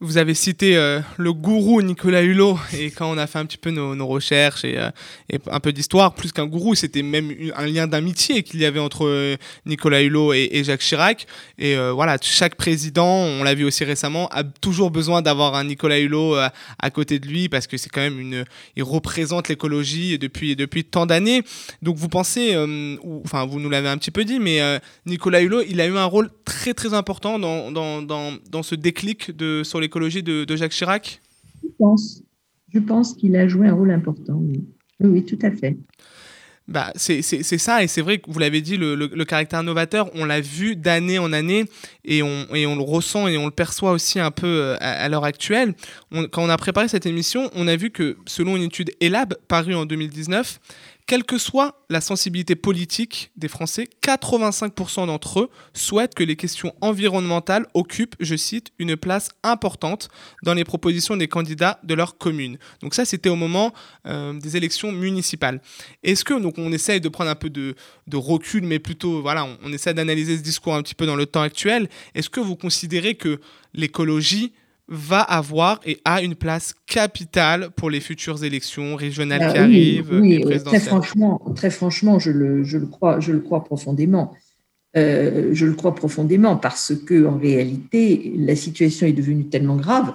Vous 0.00 0.18
avez 0.18 0.34
cité 0.34 0.76
euh, 0.76 1.00
le 1.16 1.32
gourou 1.32 1.80
Nicolas 1.80 2.22
Hulot, 2.22 2.58
et 2.78 2.90
quand 2.90 3.10
on 3.10 3.16
a 3.16 3.26
fait 3.26 3.38
un 3.38 3.46
petit 3.46 3.56
peu 3.56 3.70
nos, 3.70 4.06
recherches 4.06 4.60
euh, 4.66 4.90
et, 5.30 5.38
un 5.50 5.58
peu 5.58 5.72
d'histoire, 5.72 6.14
plus 6.14 6.32
qu'un 6.32 6.44
gourou, 6.44 6.74
c'était 6.74 7.00
même 7.00 7.32
un 7.56 7.64
lien 7.64 7.86
d'amitié 7.86 8.42
qu'il 8.42 8.60
y 8.60 8.66
avait 8.66 8.78
entre 8.78 9.06
euh, 9.06 9.36
Nicolas 9.64 10.02
Hulot 10.02 10.34
et, 10.34 10.62
Jacques 10.64 10.82
Chirac. 10.82 11.26
Et 11.56 11.76
voilà, 11.94 12.18
chaque 12.20 12.56
président, 12.56 13.06
on 13.06 13.42
l'a 13.42 13.54
vu 13.54 13.64
aussi 13.64 13.84
récemment, 13.84 14.28
a 14.32 14.44
toujours 14.44 14.90
besoin 14.90 15.22
d'avoir 15.22 15.54
un 15.54 15.64
Nicolas 15.64 15.98
Hulot 15.98 16.34
à, 16.34 16.90
côté 16.90 17.18
de 17.18 17.26
lui 17.26 17.48
parce 17.48 17.66
que 17.66 17.78
c'est 17.78 17.88
quand 17.88 18.02
même 18.02 18.20
une, 18.20 18.44
il 18.76 18.82
représente 18.82 19.48
l'écologie 19.48 20.18
depuis 20.18 20.56
depuis 20.56 20.84
tant 20.84 21.06
d'années. 21.06 21.42
Donc 21.80 21.96
vous 21.96 22.08
pensez, 22.08 22.54
enfin 23.24 23.46
vous 23.46 23.60
nous 23.60 23.70
l'avez 23.70 23.88
un 23.88 23.96
petit 23.96 24.10
peu 24.10 24.24
dit, 24.24 24.40
mais 24.40 24.60
Nicolas 25.06 25.40
Hulot, 25.40 25.62
il 25.62 25.80
a 25.80 25.86
eu 25.86 25.96
un 25.96 26.04
rôle 26.04 26.28
très 26.44 26.74
très 26.74 26.92
important 26.92 27.38
dans 27.38 27.70
dans, 27.70 28.02
dans, 28.02 28.34
dans 28.50 28.62
ce 28.62 28.74
déclic 28.74 29.34
de 29.34 29.62
sur 29.64 29.80
les 29.80 29.85
l'écologie 29.86 30.22
de, 30.22 30.56
Jacques 30.56 30.72
Chirac 30.72 31.20
Je 31.62 31.68
pense. 31.78 32.22
Je 32.72 32.80
pense 32.80 33.14
qu'il 33.14 33.36
a 33.36 33.46
joué 33.46 33.68
un 33.68 33.74
rôle 33.74 33.92
important. 33.92 34.34
Oui, 34.34 34.64
oui, 35.00 35.24
tout 35.24 35.38
à 35.42 35.50
fait. 35.50 35.76
Bah, 36.68 36.92
c'est 36.96 37.22
ça, 37.22 37.84
et 37.84 37.86
c'est 37.86 38.00
vrai 38.00 38.18
que 38.18 38.28
vous 38.28 38.40
l'avez 38.40 38.60
dit, 38.60 38.76
le, 38.76 38.96
le, 38.96 39.24
caractère 39.24 39.62
novateur, 39.62 40.10
on 40.14 40.24
l'a 40.24 40.40
vu 40.40 40.74
d'année 40.74 41.20
en 41.20 41.32
année, 41.32 41.64
et 42.04 42.24
on, 42.24 42.44
et 42.52 42.66
on, 42.66 42.74
le 42.74 42.82
ressent 42.82 43.28
et 43.28 43.38
on 43.38 43.44
le 43.44 43.52
perçoit 43.52 43.92
aussi 43.92 44.18
un 44.18 44.32
peu 44.32 44.48
euh, 44.48 44.76
à, 44.80 45.08
l'heure 45.08 45.24
actuelle. 45.24 45.74
quand 46.10 46.42
on 46.44 46.48
a 46.48 46.56
préparé 46.56 46.88
cette 46.88 47.06
émission, 47.06 47.50
on 47.54 47.68
a 47.68 47.76
vu 47.76 47.90
que 47.90 48.16
selon 48.26 48.56
une 48.56 48.64
étude 48.64 48.90
ELAB 49.00 49.34
parue 49.46 49.76
en 49.76 49.86
2019, 49.86 50.58
quelle 51.06 51.24
que 51.24 51.38
soit 51.38 51.84
la 51.88 52.00
sensibilité 52.00 52.56
politique 52.56 53.30
des 53.36 53.46
Français, 53.46 53.88
85% 54.02 55.06
d'entre 55.06 55.40
eux 55.40 55.50
souhaitent 55.72 56.14
que 56.14 56.24
les 56.24 56.34
questions 56.34 56.74
environnementales 56.80 57.66
occupent, 57.74 58.16
je 58.18 58.34
cite, 58.34 58.72
une 58.78 58.96
place 58.96 59.28
importante 59.44 60.08
dans 60.42 60.54
les 60.54 60.64
propositions 60.64 61.16
des 61.16 61.28
candidats 61.28 61.78
de 61.84 61.94
leur 61.94 62.18
commune. 62.18 62.58
Donc 62.80 62.94
ça, 62.94 63.04
c'était 63.04 63.28
au 63.28 63.36
moment 63.36 63.72
euh, 64.06 64.32
des 64.34 64.56
élections 64.56 64.90
municipales. 64.90 65.60
Est-ce 66.02 66.24
que, 66.24 66.34
donc 66.34 66.58
on 66.58 66.72
essaye 66.72 67.00
de 67.00 67.08
prendre 67.08 67.30
un 67.30 67.36
peu 67.36 67.50
de, 67.50 67.74
recul, 68.12 68.64
mais 68.64 68.80
plutôt, 68.80 69.22
voilà, 69.22 69.44
on, 69.44 69.58
on 69.62 69.72
essaie 69.72 69.94
d'analyser 69.94 70.36
ce 70.36 70.42
discours 70.42 70.74
un 70.74 70.82
petit 70.82 70.94
peu 70.94 71.06
dans 71.06 71.16
le 71.16 71.26
temps 71.26 71.42
actuel, 71.42 71.88
est-ce 72.14 72.30
que 72.30 72.40
vous 72.40 72.56
considérez 72.56 73.14
que 73.14 73.40
l'écologie 73.74 74.52
va 74.88 75.20
avoir 75.20 75.80
et 75.84 75.98
a 76.04 76.22
une 76.22 76.34
place 76.34 76.74
capitale 76.86 77.70
pour 77.70 77.90
les 77.90 78.00
futures 78.00 78.44
élections 78.44 78.94
régionales 78.94 79.42
ah 79.42 79.52
qui 79.52 79.58
arrivent. 79.58 80.18
Oui, 80.20 80.40
très 80.64 80.80
franchement, 80.80 81.42
très 81.56 81.70
franchement, 81.70 82.18
je 82.18 82.30
le, 82.30 82.62
je 82.62 82.78
le 82.78 82.86
crois, 82.86 83.18
je 83.20 83.32
le 83.32 83.40
crois 83.40 83.64
profondément. 83.64 84.34
Euh, 84.96 85.50
je 85.52 85.66
le 85.66 85.74
crois 85.74 85.94
profondément 85.94 86.56
parce 86.56 86.94
que 86.94 87.26
en 87.26 87.36
réalité, 87.36 88.32
la 88.36 88.56
situation 88.56 89.06
est 89.06 89.12
devenue 89.12 89.46
tellement 89.46 89.76
grave 89.76 90.14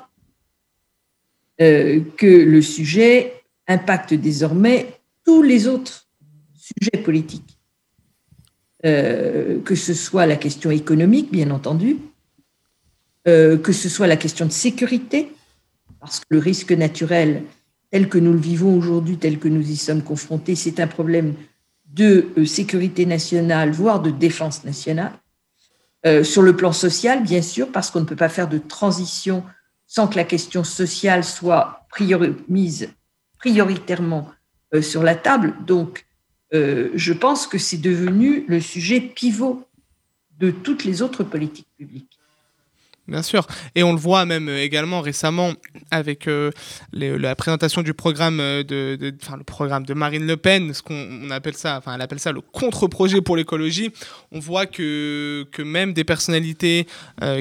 euh, 1.62 2.00
que 2.18 2.25
le 2.25 2.62
sujet 2.63 3.34
impacte 3.68 4.16
désormais 4.16 4.88
tous 5.24 5.44
les 5.44 5.68
autres 5.68 6.08
sujets 6.56 7.04
politiques, 7.04 7.60
euh, 8.86 9.60
que 9.62 9.75
ce 9.75 9.94
soit 9.94 10.25
la 10.25 10.36
question 10.36 10.72
économique, 10.72 11.32
bien 11.32 11.51
entendu, 11.51 11.98
euh, 13.28 13.56
que 13.58 13.72
ce 13.72 13.88
soit 13.88 14.08
la 14.08 14.18
question 14.18 14.48
de 14.48 14.51
sécurité, 14.51 15.32
parce 16.00 16.22
que 16.22 16.25
le 16.30 16.40
risque 16.40 16.72
naturel 16.72 17.44
tel 17.92 18.10
que 18.10 18.18
nous 18.18 18.34
le 18.34 18.40
vivons 18.40 18.75
aujourd'hui, 18.75 19.18
tel 19.18 19.38
que 19.38 19.48
nous 19.48 19.70
y 19.70 19.75
sommes 19.75 20.01
confrontés, 20.01 20.56
c'est 20.56 20.80
un 20.80 20.88
problème 20.88 21.36
de 21.86 22.30
euh, 22.38 22.46
sécurité 22.46 23.06
nationale, 23.06 23.72
voire 23.72 24.01
de 24.01 24.10
défense 24.10 24.63
nationale. 24.63 25.12
Euh, 26.08 26.24
sur 26.24 26.42
le 26.42 26.56
plan 26.56 26.72
social, 26.72 27.22
bien 27.22 27.44
sûr, 27.44 27.72
parce 27.72 27.92
qu'on 27.92 28.00
ne 28.00 28.06
peut 28.06 28.16
pas 28.16 28.30
faire 28.30 28.50
de 28.50 28.58
transition 28.58 29.44
sans 29.86 30.08
que 30.08 30.16
la 30.16 30.24
question 30.24 30.63
sociale 30.63 31.24
soit 31.24 31.86
mise 32.48 32.90
prioritairement 33.38 34.32
sur 34.82 35.04
la 35.04 35.16
table. 35.16 35.54
Donc, 35.68 36.06
je 36.54 37.12
pense 37.12 37.46
que 37.46 37.58
c'est 37.58 37.78
devenu 37.78 38.46
le 38.48 38.62
sujet 38.62 39.01
pivot 39.01 39.68
de 40.40 40.50
toutes 40.50 40.86
les 40.86 41.01
autres 41.01 41.25
politiques 41.25 41.68
publiques. 41.78 42.21
Bien 43.12 43.24
sûr. 43.24 43.46
Et 43.75 43.84
on 43.84 43.91
le 43.91 44.00
voit 44.00 44.25
même 44.25 44.48
euh, 44.48 44.63
également 44.63 45.01
récemment 45.01 45.51
avec 45.91 46.30
euh, 46.30 46.50
la 46.94 47.36
présentation 47.36 47.82
du 47.82 47.94
programme 47.94 48.39
euh, 48.39 48.63
de, 48.63 48.98
le 49.01 49.44
programme 49.44 49.86
de 49.86 49.94
Marine 49.94 50.25
Le 50.25 50.38
Pen, 50.38 50.74
ce 50.74 50.82
qu'on 50.82 51.30
appelle 51.30 51.56
ça, 51.56 51.77
enfin, 51.77 51.94
elle 51.94 52.01
appelle 52.01 52.22
ça 52.22 52.32
le 52.32 52.39
contre-projet 52.39 53.20
pour 53.20 53.36
l'écologie. 53.36 53.91
On 54.32 54.39
voit 54.39 54.65
que, 54.65 55.46
que 55.51 55.62
même 55.62 55.91
des 55.91 56.06
personnalités 56.06 56.88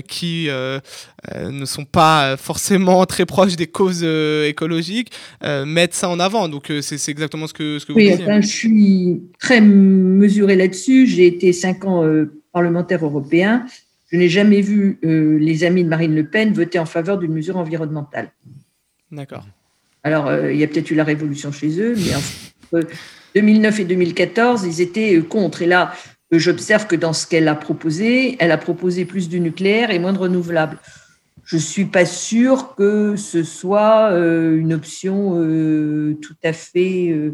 qui 0.09 0.49
ne 0.49 1.65
sont 1.65 1.85
pas 1.85 2.37
forcément 2.37 3.07
très 3.07 3.27
proches 3.27 3.55
des 3.55 3.69
causes 3.69 4.03
écologiques 4.03 5.12
mettent 5.67 5.95
ça 5.95 6.09
en 6.09 6.19
avant. 6.19 6.49
Donc 6.49 6.73
c'est 6.81 7.09
exactement 7.09 7.47
ce 7.47 7.55
que, 7.55 7.79
ce 7.79 7.87
que 7.87 7.93
vous 7.93 7.99
oui, 7.99 8.12
je 8.41 8.47
suis 8.47 9.23
très 9.39 9.61
mesuré 9.61 10.57
là-dessus. 10.57 11.07
J'ai 11.07 11.27
été 11.27 11.53
cinq 11.53 11.85
ans 11.85 12.05
parlementaire 12.53 13.05
européen. 13.05 13.67
Je 14.11 14.19
n'ai 14.19 14.29
jamais 14.29 14.61
vu 14.61 14.99
euh, 15.05 15.38
les 15.38 15.64
amis 15.64 15.85
de 15.85 15.88
Marine 15.88 16.14
Le 16.14 16.25
Pen 16.25 16.52
voter 16.52 16.79
en 16.79 16.87
faveur 16.87 17.19
d'une 17.19 17.33
mesure 17.33 17.57
environnementale. 17.57 18.33
D'accord. 19.12 19.47
Alors, 20.02 20.26
euh, 20.26 20.52
il 20.52 20.59
y 20.59 20.64
a 20.64 20.67
peut-être 20.67 20.90
eu 20.90 20.95
la 20.95 21.05
révolution 21.05 21.52
chez 21.52 21.81
eux, 21.81 21.95
mais 21.97 22.14
entre 22.14 22.88
2009 23.37 23.81
et 23.81 23.85
2014, 23.85 24.64
ils 24.64 24.81
étaient 24.81 25.17
euh, 25.17 25.23
contre. 25.23 25.62
Et 25.62 25.67
là, 25.67 25.93
j'observe 26.33 26.88
que 26.88 26.97
dans 26.97 27.12
ce 27.12 27.26
qu'elle 27.26 27.47
a 27.47 27.55
proposé, 27.55 28.37
elle 28.40 28.50
a 28.50 28.59
proposé 28.59 29.05
plus 29.05 29.29
du 29.29 29.38
nucléaire 29.38 29.90
et 29.90 30.00
moins 30.00 30.12
de 30.12 30.19
renouvelables. 30.19 30.79
Je 31.45 31.57
ne 31.57 31.61
suis 31.61 31.85
pas 31.85 32.05
sûre 32.05 32.75
que 32.76 33.17
ce 33.17 33.43
soit 33.43 34.11
une 34.12 34.73
option 34.73 35.33
tout 36.23 36.37
à 36.45 36.52
fait 36.52 37.33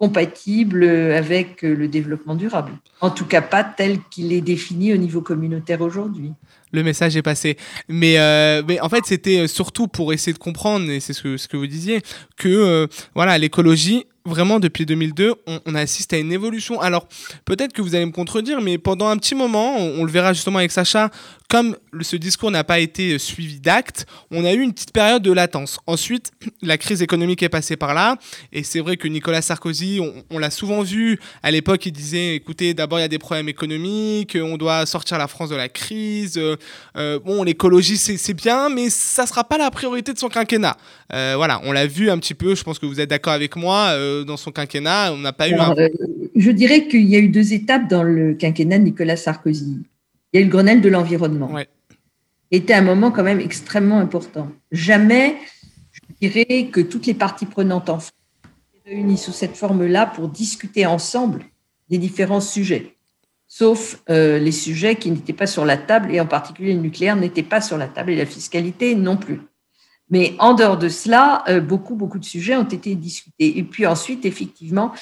compatible 0.00 0.82
avec 0.84 1.60
le 1.60 1.86
développement 1.86 2.34
durable. 2.34 2.72
En 3.02 3.10
tout 3.10 3.26
cas, 3.26 3.42
pas 3.42 3.62
tel 3.64 3.98
qu'il 4.10 4.32
est 4.32 4.40
défini 4.40 4.94
au 4.94 4.96
niveau 4.96 5.20
communautaire 5.20 5.82
aujourd'hui. 5.82 6.32
Le 6.72 6.82
message 6.82 7.16
est 7.16 7.22
passé. 7.22 7.56
Mais, 7.88 8.18
euh, 8.18 8.62
en 8.80 8.88
fait, 8.88 9.04
c'était 9.06 9.48
surtout 9.48 9.88
pour 9.88 10.12
essayer 10.12 10.32
de 10.32 10.38
comprendre, 10.38 10.90
et 10.90 11.00
c'est 11.00 11.12
ce 11.12 11.48
que, 11.48 11.56
vous 11.56 11.66
disiez, 11.66 12.00
que 12.36 12.48
euh, 12.48 12.86
voilà, 13.14 13.38
l'écologie, 13.38 14.04
vraiment 14.24 14.60
depuis 14.60 14.86
2002, 14.86 15.34
on, 15.46 15.74
assiste 15.74 16.12
à 16.12 16.18
une 16.18 16.32
évolution. 16.32 16.80
Alors, 16.80 17.06
peut-être 17.44 17.72
que 17.72 17.82
vous 17.82 17.94
allez 17.94 18.06
me 18.06 18.12
contredire, 18.12 18.60
mais 18.60 18.78
pendant 18.78 19.08
un 19.08 19.16
petit 19.16 19.34
moment, 19.34 19.76
on, 19.76 20.04
le 20.04 20.10
verra 20.10 20.32
justement 20.32 20.58
avec 20.58 20.72
Sacha, 20.72 21.10
comme 21.48 21.76
ce 22.00 22.16
discours 22.16 22.50
n'a 22.50 22.62
pas 22.62 22.78
été 22.78 23.18
suivi 23.18 23.60
d'actes, 23.60 24.06
on 24.30 24.44
a 24.44 24.52
eu 24.52 24.60
une 24.60 24.72
petite 24.72 24.92
période 24.92 25.22
de 25.22 25.32
latence. 25.32 25.80
Ensuite, 25.86 26.32
la 26.62 26.78
crise 26.78 27.02
économique 27.02 27.42
est 27.42 27.48
passée 27.48 27.76
par 27.76 27.94
là, 27.94 28.16
et 28.52 28.62
c'est 28.62 28.80
vrai 28.80 28.96
que 28.96 29.08
Nicolas 29.08 29.42
Sarkozy, 29.42 30.00
on, 30.30 30.38
l'a 30.38 30.50
souvent 30.50 30.82
vu, 30.82 31.18
à 31.42 31.50
l'époque, 31.50 31.86
il 31.86 31.92
disait, 31.92 32.36
écoutez, 32.36 32.74
d'abord, 32.74 32.98
il 32.98 33.02
y 33.02 33.04
a 33.04 33.08
des 33.08 33.18
problèmes 33.18 33.48
économiques, 33.48 34.36
on 34.40 34.56
doit 34.56 34.86
sortir 34.86 35.18
la 35.18 35.28
France 35.28 35.50
de 35.50 35.56
la 35.56 35.68
crise, 35.68 36.36
euh, 36.36 36.56
bon, 36.94 37.42
l'écologie, 37.42 37.96
c'est 37.96 38.34
bien, 38.34 38.68
mais 38.68 38.90
ça 38.90 39.22
ne 39.22 39.28
sera 39.28 39.44
pas 39.44 39.58
la 39.58 39.70
priorité 39.70 40.12
de 40.12 40.18
son 40.18 40.28
quinquennat. 40.28 40.76
Euh, 41.12 41.34
voilà, 41.36 41.60
on 41.64 41.72
l'a 41.72 41.86
vu 41.86 42.10
un 42.10 42.18
petit 42.18 42.34
peu, 42.34 42.54
je 42.54 42.62
pense 42.62 42.78
que 42.78 42.86
vous 42.86 43.00
êtes 43.00 43.10
d'accord 43.10 43.32
avec 43.32 43.56
moi, 43.56 43.88
euh, 43.90 44.24
dans 44.24 44.36
son 44.36 44.52
quinquennat, 44.52 45.12
on 45.12 45.18
n'a 45.18 45.32
pas 45.32 45.48
eu 45.48 45.54
un... 45.54 45.74
Euh, 45.76 45.88
je 46.36 46.50
dirais 46.50 46.86
qu'il 46.86 47.06
y 47.08 47.16
a 47.16 47.18
eu 47.18 47.28
deux 47.28 47.52
étapes 47.52 47.88
dans 47.88 48.02
le 48.02 48.34
quinquennat 48.34 48.78
de 48.78 48.84
Nicolas 48.84 49.16
Sarkozy. 49.16 49.78
Il 50.32 50.36
y 50.36 50.38
a 50.38 50.40
eu 50.42 50.44
le 50.44 50.50
Grenelle 50.50 50.80
de 50.80 50.88
l'environnement. 50.88 51.52
Ouais. 51.52 51.68
Était 52.50 52.74
un 52.74 52.82
moment 52.82 53.10
quand 53.10 53.22
même 53.22 53.40
extrêmement 53.40 53.98
important. 53.98 54.50
Jamais, 54.70 55.36
je 55.92 56.28
dirais 56.28 56.68
que 56.72 56.80
toutes 56.80 57.06
les 57.06 57.14
parties 57.14 57.46
prenantes 57.46 57.88
en 57.88 57.98
France 57.98 58.12
réunies 58.86 59.18
sous 59.18 59.32
cette 59.32 59.56
forme-là 59.56 60.06
pour 60.06 60.28
discuter 60.28 60.86
ensemble 60.86 61.44
des 61.88 61.98
différents 61.98 62.40
sujets, 62.40 62.96
sauf 63.52 64.00
les 64.08 64.52
sujets 64.52 64.94
qui 64.94 65.10
n'étaient 65.10 65.32
pas 65.32 65.48
sur 65.48 65.64
la 65.64 65.76
table, 65.76 66.14
et 66.14 66.20
en 66.20 66.26
particulier 66.26 66.72
le 66.72 66.80
nucléaire 66.80 67.16
n'était 67.16 67.42
pas 67.42 67.60
sur 67.60 67.76
la 67.76 67.88
table, 67.88 68.12
et 68.12 68.16
la 68.16 68.24
fiscalité 68.24 68.94
non 68.94 69.16
plus. 69.16 69.40
Mais 70.10 70.34
en 70.40 70.54
dehors 70.54 70.76
de 70.76 70.88
cela, 70.88 71.44
euh, 71.48 71.60
beaucoup, 71.60 71.94
beaucoup 71.94 72.18
de 72.18 72.24
sujets 72.24 72.56
ont 72.56 72.64
été 72.64 72.96
discutés. 72.96 73.58
Et 73.58 73.62
puis 73.62 73.86
ensuite, 73.86 74.26
effectivement, 74.26 74.92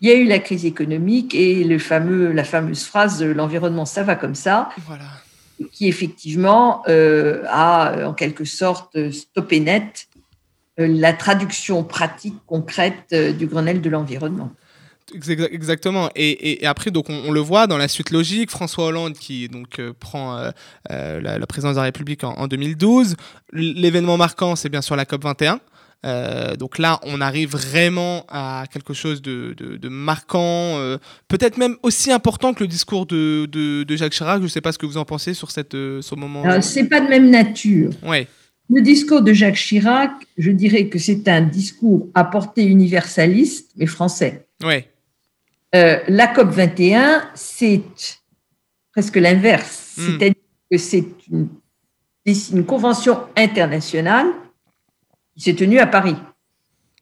il 0.00 0.08
y 0.08 0.12
a 0.12 0.14
eu 0.14 0.24
la 0.24 0.38
crise 0.38 0.66
économique 0.66 1.34
et 1.34 1.64
le 1.64 1.78
fameux, 1.78 2.32
la 2.32 2.44
fameuse 2.44 2.84
phrase 2.84 3.22
l'environnement, 3.22 3.86
ça 3.86 4.02
va 4.02 4.14
comme 4.14 4.34
ça. 4.34 4.68
qui 5.72 5.88
effectivement 5.88 6.84
a 6.86 8.06
en 8.06 8.14
quelque 8.14 8.44
sorte 8.44 9.10
stoppé 9.10 9.58
net 9.58 10.06
la 10.76 11.12
traduction 11.12 11.82
pratique 11.82 12.36
concrète 12.46 13.12
du 13.12 13.48
Grenelle 13.48 13.80
de 13.80 13.90
l'environnement. 13.90 14.52
Exactement. 15.14 16.10
Et, 16.16 16.66
après, 16.66 16.90
donc, 16.90 17.08
on, 17.08 17.30
le 17.30 17.40
voit 17.40 17.66
dans 17.66 17.78
la 17.78 17.88
suite 17.88 18.10
logique, 18.10 18.50
François 18.50 18.86
Hollande 18.86 19.14
qui 19.14 19.48
donc 19.48 19.80
prend 19.98 20.50
la, 20.88 21.46
présidence 21.46 21.74
de 21.74 21.80
la 21.80 21.84
République 21.84 22.24
en 22.24 22.46
2012. 22.46 23.16
L'événement 23.52 24.16
marquant, 24.16 24.56
c'est 24.56 24.68
bien 24.68 24.82
sûr 24.82 24.96
la 24.96 25.04
COP 25.04 25.24
21. 25.24 25.60
Euh, 26.06 26.54
donc 26.54 26.78
là, 26.78 27.00
on 27.02 27.20
arrive 27.20 27.50
vraiment 27.50 28.24
à 28.28 28.64
quelque 28.72 28.94
chose 28.94 29.20
de, 29.20 29.88
marquant, 29.88 30.78
euh, 30.78 30.98
peut-être 31.26 31.58
même 31.58 31.76
aussi 31.82 32.12
important 32.12 32.54
que 32.54 32.62
le 32.62 32.68
discours 32.68 33.06
de, 33.06 33.84
Jacques 33.88 34.12
Chirac. 34.12 34.38
Je 34.38 34.44
ne 34.44 34.48
sais 34.48 34.60
pas 34.60 34.72
ce 34.72 34.78
que 34.78 34.86
vous 34.86 34.96
en 34.96 35.04
pensez 35.04 35.34
sur 35.34 35.50
cette, 35.50 35.74
euh, 35.74 36.02
ce 36.02 36.14
moment. 36.14 36.44
C'est 36.60 36.84
pas 36.84 37.00
de 37.00 37.08
même 37.08 37.30
nature. 37.30 37.90
Ouais. 38.02 38.26
Le 38.70 38.82
discours 38.82 39.22
de 39.22 39.32
Jacques 39.32 39.56
Chirac, 39.56 40.12
je 40.36 40.50
dirais 40.50 40.88
que 40.88 40.98
c'est 40.98 41.26
un 41.28 41.40
discours 41.40 42.08
à 42.14 42.24
portée 42.24 42.64
universaliste, 42.64 43.70
mais 43.76 43.86
français. 43.86 44.46
Ouais. 44.62 44.88
La 45.72 46.26
COP 46.28 46.48
21, 46.48 47.30
c'est 47.34 47.82
presque 48.92 49.16
l'inverse. 49.16 49.94
Hmm. 49.96 50.06
C'est-à-dire 50.06 50.42
que 50.70 50.78
c'est 50.78 51.06
une, 51.30 51.48
une 52.26 52.64
convention 52.64 53.20
internationale 53.36 54.26
qui 55.34 55.42
s'est 55.42 55.54
tenu 55.54 55.78
à 55.78 55.86
Paris. 55.86 56.16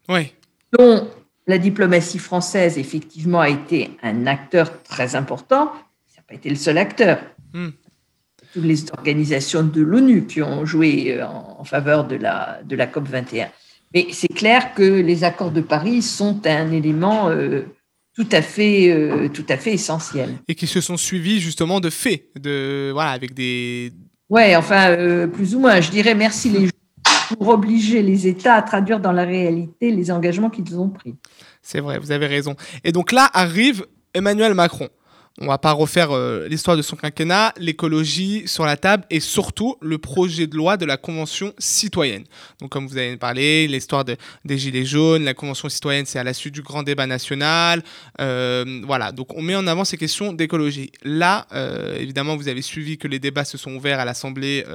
Oui. 0.09 0.33
Dont 0.77 1.07
la 1.47 1.57
diplomatie 1.57 2.19
française, 2.19 2.77
effectivement, 2.77 3.39
a 3.39 3.49
été 3.49 3.91
un 4.03 4.27
acteur 4.27 4.83
très 4.83 5.15
important. 5.15 5.71
Ça 6.07 6.17
n'a 6.17 6.23
pas 6.27 6.35
été 6.35 6.49
le 6.49 6.55
seul 6.55 6.77
acteur. 6.77 7.19
Hmm. 7.53 7.69
Toutes 8.53 8.63
les 8.63 8.91
organisations 8.91 9.63
de 9.63 9.81
l'ONU 9.81 10.25
qui 10.25 10.41
ont 10.41 10.65
joué 10.65 11.13
euh, 11.13 11.25
en, 11.25 11.63
faveur 11.63 12.05
de 12.05 12.15
la, 12.15 12.59
de 12.63 12.75
la 12.75 12.87
COP 12.87 13.07
21. 13.07 13.49
Mais 13.93 14.07
c'est 14.11 14.27
clair 14.27 14.73
que 14.73 14.83
les 14.83 15.23
accords 15.23 15.51
de 15.51 15.61
Paris 15.61 16.01
sont 16.01 16.45
un 16.45 16.71
élément 16.71 17.29
euh, 17.29 17.63
tout 18.17 18.27
à 18.31 18.41
fait, 18.41 18.91
euh, 18.91 19.29
tout 19.29 19.45
à 19.47 19.57
fait 19.57 19.73
essentiel. 19.73 20.35
Et 20.47 20.55
qui 20.55 20.67
se 20.67 20.81
sont 20.81 20.97
suivis 20.97 21.39
justement 21.39 21.79
de 21.79 21.89
faits, 21.89 22.25
de 22.35 22.89
voilà, 22.91 23.11
avec 23.11 23.33
des. 23.33 23.93
Ouais, 24.29 24.57
enfin 24.57 24.97
plus 25.31 25.55
ou 25.55 25.59
moins. 25.59 25.79
Je 25.79 25.89
dirais 25.89 26.15
merci 26.15 26.49
les 26.49 26.67
pour 27.35 27.49
obliger 27.49 28.01
les 28.01 28.27
États 28.27 28.55
à 28.55 28.61
traduire 28.61 28.99
dans 28.99 29.11
la 29.11 29.23
réalité 29.23 29.91
les 29.91 30.11
engagements 30.11 30.49
qu'ils 30.49 30.79
ont 30.79 30.89
pris. 30.89 31.15
C'est 31.61 31.79
vrai, 31.79 31.99
vous 31.99 32.11
avez 32.11 32.27
raison. 32.27 32.55
Et 32.83 32.91
donc 32.91 33.11
là 33.11 33.29
arrive 33.33 33.85
Emmanuel 34.13 34.53
Macron. 34.53 34.89
On 35.39 35.45
va 35.45 35.59
pas 35.59 35.71
refaire 35.71 36.11
euh, 36.11 36.47
l'histoire 36.47 36.75
de 36.75 36.81
son 36.81 36.95
quinquennat, 36.95 37.53
l'écologie 37.59 38.47
sur 38.47 38.65
la 38.65 38.75
table 38.75 39.03
et 39.11 39.19
surtout 39.19 39.75
le 39.81 39.99
projet 39.99 40.47
de 40.47 40.55
loi 40.55 40.77
de 40.77 40.85
la 40.85 40.97
Convention 40.97 41.53
citoyenne. 41.59 42.23
Donc 42.59 42.71
comme 42.71 42.87
vous 42.87 42.97
avez 42.97 43.17
parlé, 43.17 43.67
l'histoire 43.67 44.03
de, 44.03 44.17
des 44.45 44.57
Gilets 44.57 44.85
jaunes, 44.85 45.23
la 45.23 45.35
Convention 45.35 45.69
citoyenne, 45.69 46.07
c'est 46.07 46.17
à 46.17 46.23
la 46.23 46.33
suite 46.33 46.55
du 46.55 46.63
grand 46.63 46.81
débat 46.81 47.05
national. 47.05 47.83
Euh, 48.19 48.81
voilà, 48.87 49.11
donc 49.11 49.37
on 49.37 49.43
met 49.43 49.55
en 49.55 49.67
avant 49.67 49.85
ces 49.85 49.97
questions 49.97 50.33
d'écologie. 50.33 50.91
Là, 51.03 51.45
euh, 51.53 51.95
évidemment, 51.99 52.35
vous 52.35 52.47
avez 52.47 52.63
suivi 52.63 52.97
que 52.97 53.07
les 53.07 53.19
débats 53.19 53.45
se 53.45 53.59
sont 53.59 53.75
ouverts 53.75 53.99
à 53.99 54.05
l'Assemblée 54.05 54.65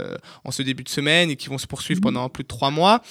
en 0.44 0.52
ce 0.52 0.62
début 0.62 0.84
de 0.84 0.88
semaine 0.88 1.28
et 1.30 1.36
qui 1.36 1.48
vont 1.48 1.58
se 1.58 1.66
poursuivre 1.66 1.98
mmh. 1.98 2.02
pendant 2.02 2.28
plus 2.28 2.44
de 2.44 2.48
trois 2.48 2.70
mois. 2.70 3.02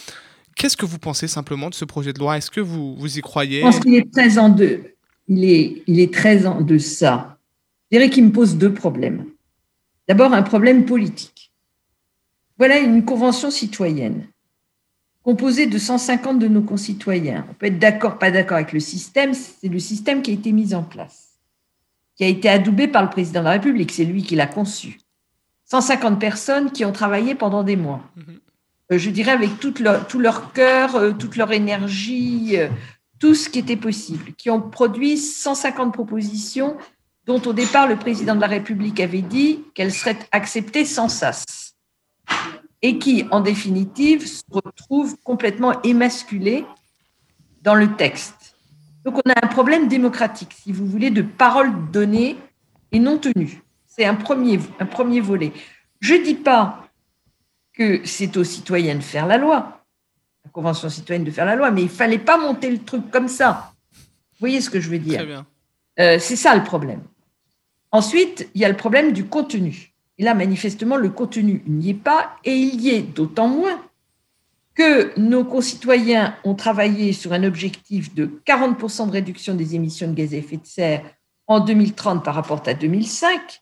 Qu'est-ce 0.56 0.78
que 0.78 0.86
vous 0.86 1.00
pensez 1.00 1.28
simplement 1.28 1.70
de 1.70 1.76
ce 1.76 1.84
projet 1.84 2.14
de 2.14 2.20
loi? 2.20 2.38
Est-ce 2.38 2.50
que 2.50 2.62
vous, 2.62 2.96
vous 2.96 3.18
y 3.18 3.22
croyez? 3.22 3.60
Je 3.60 3.66
pense 3.66 3.80
qu'il 3.80 3.96
est 3.96 4.10
très 4.12 4.38
en 4.38 4.48
deux. 4.48 4.96
Il 5.28 5.44
est, 5.44 5.84
il 5.88 6.00
est 6.00 6.14
très 6.14 6.46
en 6.46 6.62
deçà 6.62 7.38
je 7.92 7.98
dirais 7.98 8.10
qu'il 8.10 8.26
me 8.26 8.32
pose 8.32 8.56
deux 8.56 8.74
problèmes. 8.74 9.26
D'abord, 10.08 10.34
un 10.34 10.44
problème 10.44 10.86
politique. 10.86 11.52
Voilà 12.58 12.80
une 12.80 13.04
convention 13.04 13.52
citoyenne 13.52 14.28
composée 15.24 15.68
de 15.68 15.78
150 15.78 16.40
de 16.40 16.48
nos 16.48 16.62
concitoyens. 16.62 17.46
On 17.50 17.54
peut 17.54 17.68
être 17.68 17.80
d'accord, 17.80 18.18
pas 18.18 18.32
d'accord 18.32 18.58
avec 18.58 18.74
le 18.74 18.80
système, 18.80 19.34
c'est 19.34 19.68
le 19.68 19.80
système 19.80 20.22
qui 20.22 20.32
a 20.32 20.34
été 20.34 20.52
mis 20.52 20.74
en 20.74 20.84
place, 20.84 21.38
qui 22.16 22.24
a 22.24 22.28
été 22.28 22.50
adoubé 22.50 22.88
par 22.88 23.04
le 23.04 23.10
président 23.10 23.42
de 23.42 23.46
la 23.46 23.52
République, 23.52 23.92
c'est 23.92 24.06
lui 24.06 24.24
qui 24.24 24.36
l'a 24.36 24.48
conçu. 24.48 25.00
150 25.66 26.20
personnes 26.20 26.72
qui 26.72 26.84
ont 26.86 26.92
travaillé 26.92 27.36
pendant 27.36 27.64
des 27.64 27.76
mois. 27.76 28.02
Euh, 28.92 28.98
je 28.98 29.10
dirais 29.10 29.32
avec 29.32 29.60
tout 29.60 29.74
leur, 29.80 30.08
tout 30.08 30.20
leur 30.20 30.52
cœur, 30.54 30.96
euh, 30.96 31.12
toute 31.12 31.38
leur 31.38 31.52
énergie, 31.54 32.58
euh, 32.58 32.68
tout 33.20 33.36
ce 33.36 33.48
qui 33.48 33.60
était 33.60 33.78
possible, 33.78 34.34
qui 34.34 34.50
ont 34.50 34.62
produit 34.62 35.18
150 35.18 35.94
propositions 35.94 36.76
dont 37.26 37.42
au 37.46 37.54
départ 37.54 37.88
le 37.88 37.96
président 37.98 38.36
de 38.36 38.42
la 38.42 38.48
République 38.48 39.00
avait 39.00 39.22
dit 39.22 39.64
qu'elle 39.74 39.94
serait 39.94 40.18
acceptée 40.32 40.86
sans 40.86 41.10
sas, 41.10 41.46
et 42.82 42.98
qui, 42.98 43.26
en 43.32 43.42
définitive, 43.42 44.28
se 44.28 44.42
retrouve 44.52 45.16
complètement 45.24 45.82
émasculée 45.84 46.66
dans 47.62 47.76
le 47.76 47.96
texte. 47.96 48.56
Donc 49.04 49.20
on 49.24 49.30
a 49.30 49.46
un 49.46 49.48
problème 49.48 49.88
démocratique, 49.88 50.54
si 50.54 50.72
vous 50.72 50.86
voulez, 50.86 51.12
de 51.12 51.22
paroles 51.22 51.92
données 51.92 52.38
et 52.92 53.00
non 53.00 53.18
tenues. 53.18 53.62
C'est 53.86 54.06
un 54.06 54.16
premier, 54.16 54.60
un 54.80 54.86
premier 54.86 55.20
volet. 55.20 55.52
Je 56.00 56.16
ne 56.16 56.24
dis 56.24 56.36
pas 56.36 56.88
que 57.74 58.02
c'est 58.06 58.36
aux 58.38 58.44
citoyens 58.44 58.96
de 58.96 59.02
faire 59.02 59.28
la 59.28 59.38
loi, 59.38 59.86
la 60.44 60.52
Convention 60.52 60.90
citoyenne 60.90 61.24
de 61.24 61.32
faire 61.32 61.46
la 61.46 61.56
loi, 61.56 61.72
mais 61.72 61.82
il 61.82 61.86
ne 61.86 61.90
fallait 61.90 62.20
pas 62.20 62.38
monter 62.38 62.70
le 62.72 62.80
truc 62.80 63.10
comme 63.12 63.28
ça. 63.28 63.74
Vous 63.94 64.40
voyez 64.40 64.62
ce 64.62 64.70
que 64.70 64.80
je 64.80 64.90
veux 64.90 65.00
dire 65.00 65.20
Très 65.20 65.28
bien. 65.28 65.46
Euh, 66.00 66.18
c'est 66.20 66.36
ça 66.36 66.56
le 66.56 66.64
problème. 66.64 67.02
Ensuite, 67.92 68.50
il 68.54 68.62
y 68.62 68.66
a 68.66 68.70
le 68.70 68.78
problème 68.78 69.12
du 69.12 69.26
contenu. 69.26 69.94
Et 70.18 70.24
là, 70.24 70.34
manifestement, 70.34 70.98
le 70.98 71.10
contenu 71.10 71.64
n'y 71.68 71.90
est 71.90 71.94
pas, 71.94 72.36
et 72.44 72.56
il 72.56 72.80
y 72.82 72.90
est 72.90 73.02
d'autant 73.02 73.48
moins 73.48 73.82
que 74.74 75.20
nos 75.20 75.44
concitoyens 75.44 76.36
ont 76.44 76.56
travaillé 76.56 77.12
sur 77.12 77.34
un 77.34 77.44
objectif 77.44 78.14
de 78.16 78.40
40% 78.46 79.08
de 79.08 79.12
réduction 79.12 79.56
des 79.56 79.76
émissions 79.76 80.08
de 80.08 80.14
gaz 80.14 80.34
à 80.34 80.38
effet 80.38 80.58
de 80.58 80.66
serre 80.66 81.04
en 81.48 81.60
2030 81.60 82.24
par 82.24 82.36
rapport 82.36 82.64
à 82.66 82.74
2005, 82.74 83.62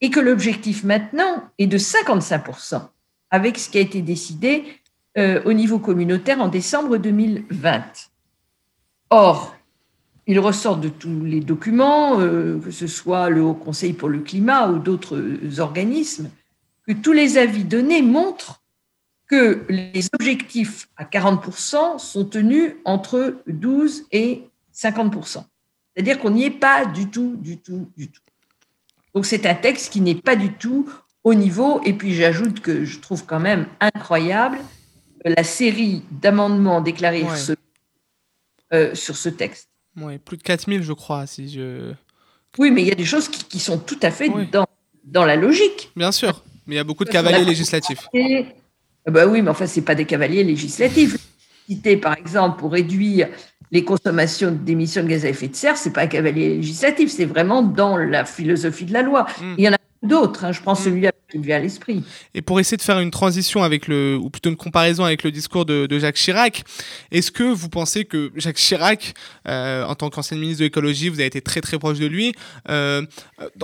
et 0.00 0.10
que 0.10 0.20
l'objectif 0.20 0.84
maintenant 0.84 1.42
est 1.58 1.66
de 1.66 1.78
55% 1.78 2.82
avec 3.30 3.58
ce 3.58 3.68
qui 3.68 3.78
a 3.78 3.80
été 3.80 4.00
décidé 4.00 4.64
euh, 5.18 5.42
au 5.44 5.52
niveau 5.52 5.78
communautaire 5.78 6.40
en 6.40 6.48
décembre 6.48 6.98
2020. 6.98 7.82
Or, 9.10 9.53
il 10.26 10.38
ressort 10.38 10.78
de 10.78 10.88
tous 10.88 11.24
les 11.24 11.40
documents, 11.40 12.20
euh, 12.20 12.58
que 12.58 12.70
ce 12.70 12.86
soit 12.86 13.28
le 13.28 13.42
Haut 13.42 13.54
Conseil 13.54 13.92
pour 13.92 14.08
le 14.08 14.20
climat 14.20 14.68
ou 14.68 14.78
d'autres 14.78 15.20
organismes, 15.58 16.30
que 16.86 16.92
tous 16.92 17.12
les 17.12 17.38
avis 17.38 17.64
donnés 17.64 18.02
montrent 18.02 18.62
que 19.26 19.64
les 19.68 20.06
objectifs 20.14 20.88
à 20.96 21.04
40% 21.04 21.98
sont 21.98 22.24
tenus 22.24 22.74
entre 22.84 23.42
12 23.46 24.04
et 24.12 24.44
50%. 24.74 25.44
C'est-à-dire 25.94 26.18
qu'on 26.18 26.30
n'y 26.30 26.44
est 26.44 26.50
pas 26.50 26.84
du 26.84 27.08
tout, 27.08 27.36
du 27.36 27.58
tout, 27.58 27.90
du 27.96 28.10
tout. 28.10 28.20
Donc 29.14 29.26
c'est 29.26 29.46
un 29.46 29.54
texte 29.54 29.92
qui 29.92 30.00
n'est 30.00 30.14
pas 30.14 30.36
du 30.36 30.52
tout 30.52 30.88
au 31.22 31.34
niveau. 31.34 31.80
Et 31.84 31.92
puis 31.92 32.14
j'ajoute 32.14 32.60
que 32.60 32.84
je 32.84 32.98
trouve 32.98 33.24
quand 33.24 33.40
même 33.40 33.66
incroyable 33.80 34.58
la 35.24 35.44
série 35.44 36.02
d'amendements 36.10 36.80
déclarés 36.80 37.24
euh, 38.72 38.94
sur 38.94 39.16
ce 39.16 39.28
texte. 39.28 39.68
Oui, 39.96 40.18
plus 40.18 40.36
de 40.36 40.42
4000, 40.42 40.82
je 40.82 40.92
crois, 40.92 41.26
si 41.26 41.48
je... 41.48 41.92
Oui, 42.58 42.70
mais 42.70 42.82
il 42.82 42.88
y 42.88 42.92
a 42.92 42.96
des 42.96 43.04
choses 43.04 43.28
qui, 43.28 43.58
sont 43.58 43.78
tout 43.78 43.98
à 44.02 44.10
fait 44.10 44.28
dans, 44.52 44.66
dans 45.04 45.24
la 45.24 45.36
logique. 45.36 45.90
Bien 45.96 46.12
sûr, 46.12 46.42
mais 46.66 46.74
il 46.74 46.78
y 46.78 46.80
a 46.80 46.84
beaucoup 46.84 47.04
de 47.04 47.10
cavaliers 47.10 47.44
législatifs. 47.44 48.08
Ah 49.06 49.10
bah 49.10 49.26
oui, 49.26 49.42
mais 49.42 49.50
enfin, 49.50 49.66
ce 49.66 49.80
pas 49.80 49.94
des 49.94 50.06
cavaliers 50.06 50.44
législatifs. 50.44 51.16
Citer, 51.68 51.96
par 51.96 52.16
exemple, 52.16 52.58
pour 52.58 52.72
réduire 52.72 53.28
les 53.70 53.84
consommations 53.84 54.52
d'émissions 54.52 55.02
de 55.02 55.08
gaz 55.08 55.24
à 55.24 55.30
effet 55.30 55.48
de 55.48 55.56
serre, 55.56 55.76
c'est 55.76 55.92
pas 55.92 56.02
un 56.02 56.06
cavalier 56.06 56.56
législatif, 56.56 57.10
c'est 57.10 57.24
vraiment 57.24 57.62
dans 57.62 57.96
la 57.96 58.24
philosophie 58.24 58.84
de 58.84 58.92
la 58.92 59.02
loi. 59.02 59.26
Hmm. 59.40 59.54
Il 59.58 59.64
y 59.64 59.68
en 59.68 59.72
a 59.72 59.78
d'autres. 60.04 60.44
Hein. 60.44 60.52
Je 60.52 60.60
prends 60.60 60.72
mm. 60.72 60.84
celui-là 60.84 61.12
qui 61.30 61.38
me 61.38 61.44
vient 61.44 61.56
à 61.56 61.60
l'esprit. 61.60 62.02
Et 62.34 62.42
pour 62.42 62.60
essayer 62.60 62.76
de 62.76 62.82
faire 62.82 63.00
une 63.00 63.10
transition 63.10 63.62
avec 63.62 63.88
le, 63.88 64.16
ou 64.16 64.30
plutôt 64.30 64.50
une 64.50 64.56
comparaison 64.56 65.04
avec 65.04 65.22
le 65.22 65.30
discours 65.30 65.64
de, 65.64 65.98
Jacques 65.98 66.16
Chirac, 66.16 66.64
est-ce 67.10 67.30
que 67.30 67.44
vous 67.44 67.68
pensez 67.68 68.04
que 68.04 68.30
Jacques 68.36 68.56
Chirac, 68.56 69.14
euh, 69.48 69.84
en 69.84 69.94
tant 69.94 70.10
qu'ancien 70.10 70.36
ministre 70.36 70.60
de 70.60 70.64
l'écologie, 70.64 71.08
vous 71.08 71.16
avez 71.16 71.26
été 71.26 71.40
très 71.40 71.60
très 71.60 71.78
proche 71.78 71.98
de 71.98 72.06
lui, 72.06 72.34
euh, 72.68 73.02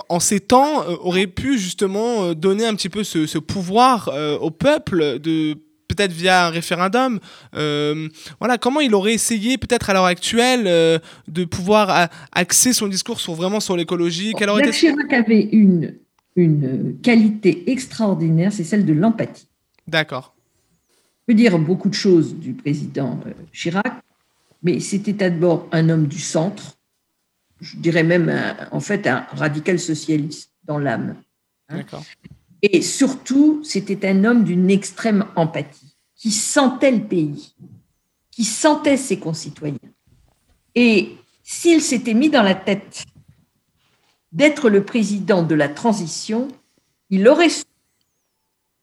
en 0.08 0.20
ces 0.20 0.40
temps, 0.40 0.82
euh, 0.82 0.96
aurait 1.00 1.26
pu 1.26 1.58
justement 1.58 2.32
donner 2.34 2.66
un 2.66 2.74
petit 2.74 2.88
peu 2.88 3.04
ce, 3.04 3.38
pouvoir 3.38 4.10
au 4.40 4.50
peuple 4.50 5.18
de 5.18 5.54
peut-être 5.88 6.12
via 6.12 6.46
un 6.46 6.50
référendum. 6.50 7.18
voilà, 7.52 8.58
comment 8.58 8.80
il 8.80 8.94
aurait 8.94 9.14
essayé, 9.14 9.58
peut-être 9.58 9.90
à 9.90 9.94
l'heure 9.94 10.04
actuelle, 10.04 10.64
de 11.28 11.44
pouvoir 11.44 12.08
axer 12.32 12.72
son 12.72 12.88
discours 12.88 13.20
sur 13.20 13.34
vraiment 13.34 13.60
sur 13.60 13.76
l'écologie? 13.76 14.32
Jacques 14.38 14.72
Chirac 14.72 15.12
avait 15.12 15.48
une 15.52 15.94
une 16.36 16.98
qualité 17.02 17.70
extraordinaire, 17.70 18.52
c'est 18.52 18.64
celle 18.64 18.86
de 18.86 18.92
l'empathie. 18.92 19.48
D'accord. 19.86 20.34
On 21.22 21.32
peut 21.32 21.34
dire 21.34 21.58
beaucoup 21.58 21.88
de 21.88 21.94
choses 21.94 22.34
du 22.34 22.54
président 22.54 23.18
euh, 23.26 23.32
Chirac, 23.52 24.02
mais 24.62 24.80
c'était 24.80 25.12
d'abord 25.12 25.68
un 25.72 25.88
homme 25.88 26.06
du 26.06 26.18
centre, 26.18 26.78
je 27.60 27.76
dirais 27.76 28.04
même 28.04 28.32
en 28.70 28.80
fait 28.80 29.06
un 29.06 29.26
radical 29.32 29.78
socialiste 29.78 30.50
dans 30.64 30.78
l'âme. 30.78 31.16
Hein. 31.68 31.78
D'accord. 31.78 32.04
Et 32.62 32.82
surtout, 32.82 33.62
c'était 33.64 34.08
un 34.08 34.24
homme 34.24 34.44
d'une 34.44 34.70
extrême 34.70 35.24
empathie, 35.36 35.96
qui 36.14 36.30
sentait 36.30 36.90
le 36.90 37.02
pays, 37.02 37.54
qui 38.30 38.44
sentait 38.44 38.98
ses 38.98 39.18
concitoyens. 39.18 39.78
Et 40.74 41.16
s'il 41.42 41.80
s'était 41.80 42.14
mis 42.14 42.28
dans 42.28 42.42
la 42.42 42.54
tête 42.54 43.04
d'être 44.32 44.70
le 44.70 44.84
président 44.84 45.42
de 45.42 45.54
la 45.54 45.68
transition, 45.68 46.48
il 47.08 47.26
aurait 47.28 47.48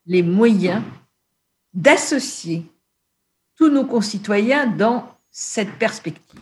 les 0.05 0.23
moyens 0.23 0.83
d'associer 1.73 2.63
tous 3.55 3.69
nos 3.69 3.86
concitoyens 3.86 4.67
dans 4.67 5.17
cette 5.29 5.73
perspective. 5.73 6.39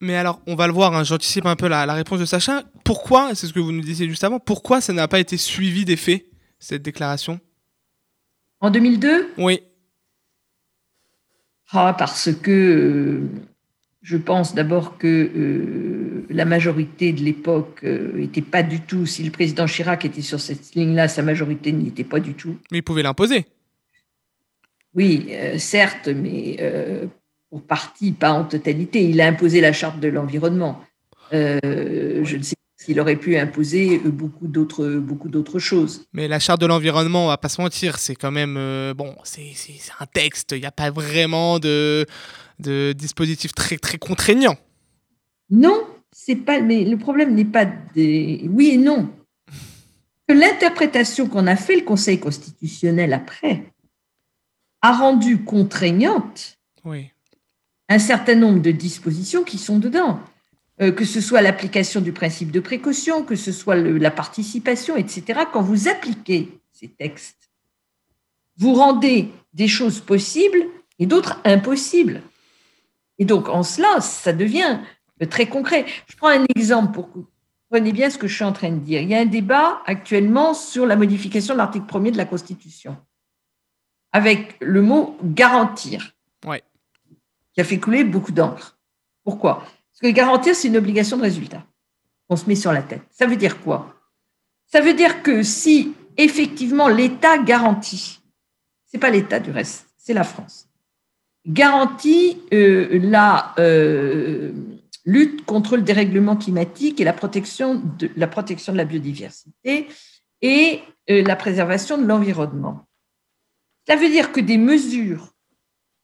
Mais 0.00 0.16
alors, 0.16 0.40
on 0.46 0.54
va 0.54 0.66
le 0.66 0.72
voir, 0.72 0.94
hein, 0.94 1.02
j'anticipe 1.02 1.46
un 1.46 1.56
peu 1.56 1.66
la, 1.66 1.84
la, 1.84 1.94
réponse 1.94 2.20
de 2.20 2.24
Sacha. 2.24 2.62
Pourquoi, 2.84 3.34
c'est 3.34 3.46
ce 3.46 3.52
que 3.52 3.58
vous 3.58 3.72
nous 3.72 3.82
disiez 3.82 4.08
juste 4.08 4.22
avant, 4.22 4.38
pourquoi 4.38 4.80
ça 4.80 4.92
n'a 4.92 5.08
pas 5.08 5.18
été 5.18 5.36
suivi 5.36 5.84
des 5.84 5.96
faits, 5.96 6.24
cette 6.58 6.82
déclaration? 6.82 7.40
En 8.60 8.70
2002 8.70 9.34
Oui. 9.38 9.60
Ah, 11.70 11.94
parce 11.98 12.32
que 12.32 12.50
euh, 12.50 13.28
je 14.02 14.16
pense 14.16 14.54
d'abord 14.54 14.98
que 14.98 15.06
euh, 15.06 15.97
la 16.30 16.44
majorité 16.44 17.12
de 17.12 17.22
l'époque 17.22 17.82
n'était 17.82 18.40
euh, 18.40 18.50
pas 18.50 18.62
du 18.62 18.80
tout, 18.80 19.06
si 19.06 19.22
le 19.22 19.30
président 19.30 19.66
Chirac 19.66 20.04
était 20.04 20.22
sur 20.22 20.40
cette 20.40 20.74
ligne-là, 20.74 21.08
sa 21.08 21.22
majorité 21.22 21.72
n'y 21.72 21.88
était 21.88 22.04
pas 22.04 22.20
du 22.20 22.34
tout. 22.34 22.56
Mais 22.70 22.78
il 22.78 22.82
pouvait 22.82 23.02
l'imposer. 23.02 23.46
Oui, 24.94 25.30
certes, 25.58 26.08
mais 26.08 26.56
pour 27.50 27.62
partie, 27.62 28.12
pas 28.12 28.32
en 28.32 28.44
totalité. 28.44 29.04
Il 29.08 29.20
a 29.20 29.28
imposé 29.28 29.60
la 29.60 29.72
charte 29.72 30.00
de 30.00 30.08
l'environnement. 30.08 30.82
je 31.30 32.36
ne 32.36 32.42
sais 32.42 32.56
pas 32.56 32.84
s'il 32.84 32.98
aurait 32.98 33.16
pu 33.16 33.36
imposer 33.36 33.98
beaucoup 33.98 34.48
d'autres, 34.48 34.88
beaucoup 34.96 35.28
d'autres 35.28 35.58
choses. 35.58 36.06
Mais 36.12 36.26
la 36.26 36.38
charte 36.38 36.60
de 36.60 36.66
l'environnement, 36.66 37.26
on 37.26 37.28
va 37.28 37.36
pas 37.36 37.48
se 37.48 37.60
mentir, 37.60 37.98
c'est 37.98 38.16
quand 38.16 38.32
même 38.32 38.54
bon, 38.96 39.14
c'est, 39.24 39.52
un 40.00 40.06
texte. 40.06 40.52
Il 40.52 40.60
n'y 40.60 40.66
a 40.66 40.72
pas 40.72 40.90
vraiment 40.90 41.58
de 41.58 42.06
de 42.58 42.92
dispositifs 42.92 43.54
très, 43.54 43.76
très 43.76 43.98
contraignants. 43.98 44.56
Non, 45.50 45.86
c'est 46.20 46.36
pas. 46.36 46.60
Mais 46.60 46.84
le 46.84 46.98
problème 46.98 47.34
n'est 47.34 47.44
pas 47.44 47.64
des. 47.64 48.44
Oui 48.50 48.70
et 48.70 48.76
non. 48.76 49.10
L'interprétation 50.28 51.28
qu'on 51.28 51.46
a 51.46 51.56
fait 51.56 51.76
le 51.76 51.84
Conseil 51.84 52.18
constitutionnel 52.18 53.12
après 53.12 53.72
a 54.82 54.92
rendu 54.92 55.42
contraignante 55.42 56.58
oui. 56.84 57.10
un 57.88 57.98
certain 57.98 58.34
nombre 58.34 58.60
de 58.60 58.70
dispositions 58.70 59.42
qui 59.42 59.58
sont 59.58 59.78
dedans. 59.78 60.20
Euh, 60.80 60.92
que 60.92 61.04
ce 61.04 61.20
soit 61.20 61.42
l'application 61.42 62.00
du 62.00 62.12
principe 62.12 62.52
de 62.52 62.60
précaution, 62.60 63.24
que 63.24 63.34
ce 63.34 63.50
soit 63.50 63.74
la 63.74 64.10
participation, 64.12 64.96
etc. 64.96 65.40
Quand 65.52 65.62
vous 65.62 65.88
appliquez 65.88 66.60
ces 66.72 66.88
textes, 66.88 67.50
vous 68.58 68.74
rendez 68.74 69.30
des 69.54 69.66
choses 69.66 70.00
possibles 70.00 70.64
et 71.00 71.06
d'autres 71.06 71.40
impossibles. 71.44 72.22
Et 73.18 73.24
donc, 73.24 73.48
en 73.48 73.64
cela, 73.64 74.00
ça 74.00 74.32
devient 74.32 74.78
très 75.26 75.46
concret. 75.46 75.84
Je 76.06 76.16
prends 76.16 76.28
un 76.28 76.44
exemple 76.56 76.92
pour 76.92 77.10
que 77.10 77.18
vous 77.18 77.26
compreniez 77.70 77.92
bien 77.92 78.10
ce 78.10 78.18
que 78.18 78.26
je 78.26 78.34
suis 78.34 78.44
en 78.44 78.52
train 78.52 78.70
de 78.70 78.78
dire. 78.78 79.00
Il 79.00 79.08
y 79.08 79.14
a 79.14 79.20
un 79.20 79.26
débat 79.26 79.82
actuellement 79.86 80.54
sur 80.54 80.86
la 80.86 80.96
modification 80.96 81.54
de 81.54 81.58
l'article 81.58 81.86
1er 81.86 82.12
de 82.12 82.16
la 82.16 82.24
Constitution, 82.24 82.96
avec 84.12 84.56
le 84.60 84.82
mot 84.82 85.16
garantir, 85.22 86.14
ouais. 86.46 86.62
qui 87.52 87.60
a 87.60 87.64
fait 87.64 87.78
couler 87.78 88.04
beaucoup 88.04 88.32
d'encre. 88.32 88.78
Pourquoi? 89.24 89.56
Parce 89.56 90.00
que 90.02 90.08
garantir, 90.08 90.54
c'est 90.54 90.68
une 90.68 90.76
obligation 90.76 91.16
de 91.16 91.22
résultat. 91.22 91.64
On 92.28 92.36
se 92.36 92.46
met 92.46 92.54
sur 92.54 92.72
la 92.72 92.82
tête. 92.82 93.02
Ça 93.10 93.26
veut 93.26 93.36
dire 93.36 93.60
quoi? 93.60 93.94
Ça 94.66 94.80
veut 94.80 94.94
dire 94.94 95.22
que 95.22 95.42
si 95.42 95.94
effectivement 96.16 96.88
l'État 96.88 97.38
garantit, 97.38 98.20
c'est 98.84 98.98
pas 98.98 99.10
l'État 99.10 99.40
du 99.40 99.50
reste, 99.50 99.88
c'est 99.96 100.14
la 100.14 100.24
France 100.24 100.68
garantit 101.48 102.42
euh, 102.52 103.00
la 103.02 103.54
euh, 103.58 104.52
lutte 105.08 105.46
contre 105.46 105.78
le 105.78 105.82
dérèglement 105.82 106.36
climatique 106.36 107.00
et 107.00 107.04
la 107.04 107.14
protection 107.14 107.76
de 107.98 108.10
la, 108.14 108.28
protection 108.28 108.72
de 108.74 108.76
la 108.76 108.84
biodiversité 108.84 109.88
et 110.42 110.82
euh, 111.08 111.22
la 111.22 111.34
préservation 111.34 111.96
de 111.96 112.04
l'environnement. 112.04 112.86
Ça 113.86 113.96
veut 113.96 114.10
dire 114.10 114.32
que 114.32 114.40
des 114.40 114.58
mesures 114.58 115.32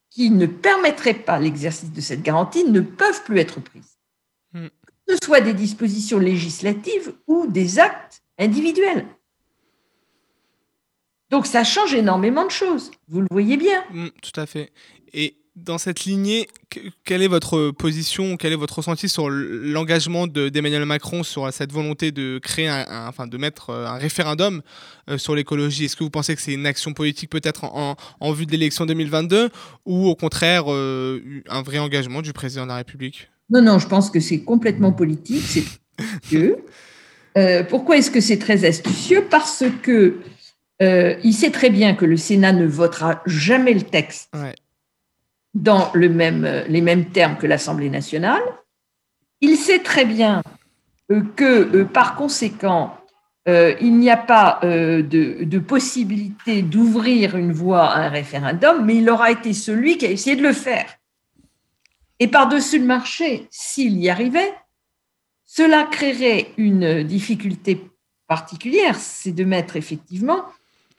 qui 0.09 0.31
ne 0.31 0.47
permettraient 0.47 1.13
pas 1.13 1.39
l'exercice 1.39 1.91
de 1.91 2.01
cette 2.01 2.23
garantie 2.23 2.63
ne 2.63 2.81
peuvent 2.81 3.23
plus 3.23 3.37
être 3.37 3.61
prises, 3.61 3.99
hmm. 4.53 4.67
que 5.07 5.13
ce 5.13 5.17
soit 5.23 5.41
des 5.41 5.53
dispositions 5.53 6.17
législatives 6.17 7.13
ou 7.27 7.45
des 7.45 7.77
actes 7.77 8.23
individuels. 8.39 9.05
Donc 11.29 11.45
ça 11.45 11.63
change 11.63 11.93
énormément 11.93 12.45
de 12.45 12.51
choses, 12.51 12.89
vous 13.07 13.21
le 13.21 13.27
voyez 13.29 13.57
bien. 13.57 13.83
Hmm, 13.91 14.07
tout 14.23 14.39
à 14.39 14.47
fait. 14.47 14.71
Et 15.13 15.44
dans 15.55 15.77
cette 15.77 16.03
lignée, 16.03 16.47
quelle 17.05 17.21
est 17.21 17.27
votre 17.27 17.71
position, 17.71 18.35
quel 18.35 18.51
est 18.51 18.57
votre 18.57 18.75
ressenti 18.75 19.07
sur 19.07 19.29
l'engagement 19.29 20.27
d'Emmanuel 20.27 20.85
Macron 20.85 21.23
sur 21.23 21.51
cette 21.53 21.71
volonté 21.71 22.11
de 22.11 22.39
créer, 22.39 22.67
un, 22.67 23.07
enfin 23.07 23.25
de 23.25 23.37
mettre 23.37 23.69
euh, 23.69 23.87
un 23.87 23.97
référendum 23.97 24.61
euh, 25.09 25.17
sur 25.17 25.33
l'écologie? 25.33 25.85
Est-ce 25.85 25.95
que 25.95 26.03
vous 26.03 26.09
pensez 26.09 26.35
que 26.35 26.41
c'est 26.41 26.53
une 26.53 26.65
action 26.65 26.93
politique 26.93 27.29
peut-être 27.29 27.63
en, 27.63 27.95
vue 28.33 28.45
de 28.45 28.51
l'élection 28.51 28.85
2022 28.85 29.49
ou 29.85 30.07
au 30.07 30.15
contraire 30.15 30.65
euh, 30.67 31.21
un 31.47 31.61
vrai 31.61 31.79
engagement 31.79 32.21
du 32.21 32.33
président 32.33 32.63
de 32.63 32.69
la 32.69 32.77
République? 32.77 33.29
Non, 33.49 33.61
non, 33.61 33.79
je 33.79 33.87
pense 33.87 34.09
que 34.09 34.19
c'est 34.19 34.41
complètement 34.41 34.91
politique, 34.91 35.43
c'est 35.47 35.63
astucieux. 35.97 36.57
pourquoi 37.69 37.97
est-ce 37.97 38.11
que 38.11 38.19
c'est 38.19 38.39
très 38.39 38.65
astucieux? 38.65 39.25
Parce 39.29 39.63
que 39.81 40.17
il 40.81 41.33
sait 41.33 41.51
très 41.51 41.69
bien 41.69 41.95
que 41.95 42.03
le 42.03 42.17
Sénat 42.17 42.51
ne 42.51 42.65
votera 42.65 43.21
jamais 43.25 43.73
le 43.73 43.83
texte 43.83 44.29
dans 45.55 45.91
les 45.95 46.09
mêmes 46.09 47.05
termes 47.11 47.37
que 47.37 47.47
l'Assemblée 47.47 47.89
nationale. 47.89 48.43
Il 49.41 49.55
sait 49.57 49.79
très 49.79 50.05
bien 50.05 50.43
euh, 51.11 51.21
que, 51.35 51.77
euh, 51.77 51.85
par 51.85 52.15
conséquent, 52.15 52.97
euh, 53.47 53.75
il 53.79 53.97
n'y 53.97 54.09
a 54.09 54.17
pas 54.17 54.59
de, 54.63 55.59
possibilité 55.59 56.61
d'ouvrir 56.61 57.37
une 57.37 57.53
voie 57.53 57.85
à 57.85 58.05
un 58.05 58.09
référendum, 58.09 58.83
mais 58.83 58.97
il 58.97 59.09
aura 59.09 59.31
été 59.31 59.53
celui 59.53 59.97
qui 59.97 60.07
a 60.07 60.11
essayé 60.11 60.35
de 60.35 60.41
le 60.41 60.51
faire. 60.53 60.87
Et 62.19 62.27
par-dessus 62.27 62.79
le 62.79 62.85
marché, 62.85 63.47
s'il 63.51 63.99
y 63.99 64.09
arrivait, 64.09 64.53
cela 65.45 65.83
créerait 65.83 66.53
une 66.57 67.03
difficulté 67.03 67.87
particulière, 68.27 68.95
c'est 68.95 69.31
de 69.31 69.43
mettre 69.43 69.75
effectivement 69.75 70.45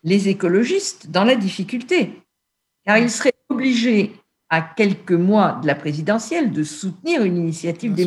les 0.05 0.29
écologistes 0.29 1.11
dans 1.11 1.25
la 1.25 1.35
difficulté, 1.35 2.23
car 2.85 2.99
ils 2.99 3.11
seraient 3.11 3.35
obligés 3.49 4.13
à 4.51 4.63
quelques 4.63 5.13
mois 5.13 5.59
de 5.63 5.67
la 5.67 5.75
présidentielle, 5.75 6.53
de 6.53 6.63
soutenir 6.63 7.23
une 7.23 7.37
initiative 7.37 7.95
des 7.95 8.07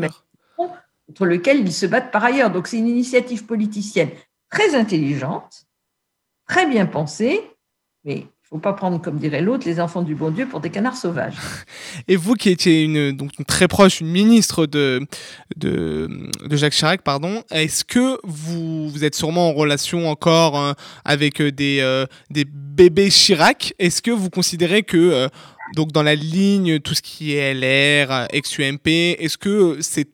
contre 1.07 1.25
laquelle 1.25 1.59
ils 1.59 1.73
se 1.73 1.87
battent 1.87 2.11
par 2.11 2.23
ailleurs. 2.23 2.51
Donc 2.51 2.67
c'est 2.67 2.77
une 2.77 2.87
initiative 2.87 3.45
politicienne 3.45 4.09
très 4.49 4.75
intelligente, 4.75 5.65
très 6.47 6.67
bien 6.67 6.85
pensée, 6.85 7.41
mais 8.03 8.15
il 8.51 8.55
ne 8.55 8.57
faut 8.57 8.61
pas 8.61 8.73
prendre, 8.73 8.99
comme 8.99 9.17
dirait 9.17 9.41
l'autre, 9.41 9.67
les 9.67 9.79
enfants 9.79 10.01
du 10.01 10.15
bon 10.15 10.31
Dieu 10.31 10.47
pour 10.47 10.59
des 10.59 10.71
canards 10.71 10.97
sauvages. 10.97 11.35
Et 12.07 12.15
vous 12.15 12.33
qui 12.33 12.49
étiez 12.49 12.83
une, 12.83 13.11
donc 13.11 13.31
très 13.45 13.67
proche, 13.67 14.01
une 14.01 14.09
ministre 14.09 14.65
de, 14.65 15.05
de, 15.55 16.09
de 16.43 16.55
Jacques 16.55 16.73
Chirac, 16.73 17.03
pardon, 17.03 17.43
est-ce 17.51 17.83
que 17.83 18.19
vous, 18.23 18.89
vous 18.89 19.03
êtes 19.03 19.13
sûrement 19.13 19.49
en 19.49 19.53
relation 19.53 20.09
encore 20.09 20.57
hein, 20.57 20.75
avec 21.05 21.41
des, 21.41 21.79
euh, 21.81 22.05
des 22.31 22.45
bébés 22.79 23.09
Chirac 23.09 23.73
Est-ce 23.77 24.01
que 24.01 24.09
vous 24.09 24.29
considérez 24.29 24.83
que 24.83 24.95
euh, 24.97 25.27
donc 25.75 25.91
dans 25.91 26.01
la 26.01 26.15
ligne, 26.15 26.79
tout 26.79 26.95
ce 26.95 27.01
qui 27.01 27.35
est 27.35 27.53
LR, 27.53 28.27
ex-UMP, 28.31 28.87
est-ce 28.87 29.37
que 29.37 29.77
cette, 29.81 30.07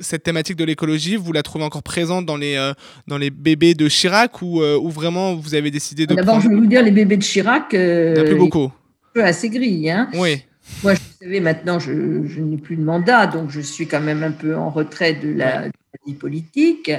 cette 0.00 0.22
thématique 0.22 0.56
de 0.56 0.64
l'écologie, 0.64 1.16
vous 1.16 1.32
la 1.32 1.42
trouvez 1.42 1.64
encore 1.64 1.82
présente 1.82 2.26
dans 2.26 2.36
les, 2.36 2.56
euh, 2.56 2.74
dans 3.06 3.16
les 3.16 3.30
bébés 3.30 3.72
de 3.72 3.88
Chirac 3.88 4.42
ou, 4.42 4.60
euh, 4.60 4.78
ou 4.78 4.90
vraiment 4.90 5.34
vous 5.34 5.54
avez 5.54 5.70
décidé 5.70 6.06
de... 6.06 6.14
D'abord, 6.14 6.42
je 6.42 6.50
vais 6.50 6.56
vous 6.56 6.66
dire, 6.66 6.82
les 6.82 6.90
bébés 6.90 7.16
de 7.16 7.22
Chirac... 7.22 7.72
Euh, 7.72 8.12
Il 8.14 8.18
y 8.18 8.20
a 8.20 8.28
plus 8.28 8.38
beaucoup. 8.38 8.70
Peu 9.14 9.24
assez 9.24 9.48
gris. 9.48 9.90
Hein 9.90 10.10
oui. 10.14 10.44
Moi, 10.84 10.92
vous 10.92 11.00
savez, 11.22 11.40
maintenant, 11.40 11.78
je, 11.78 12.26
je 12.26 12.40
n'ai 12.42 12.58
plus 12.58 12.76
de 12.76 12.82
mandat, 12.82 13.26
donc 13.28 13.50
je 13.50 13.60
suis 13.60 13.86
quand 13.86 14.00
même 14.00 14.22
un 14.22 14.30
peu 14.30 14.54
en 14.54 14.68
retrait 14.68 15.14
de 15.14 15.32
la, 15.32 15.68
vie 16.06 16.14
politique. 16.14 16.92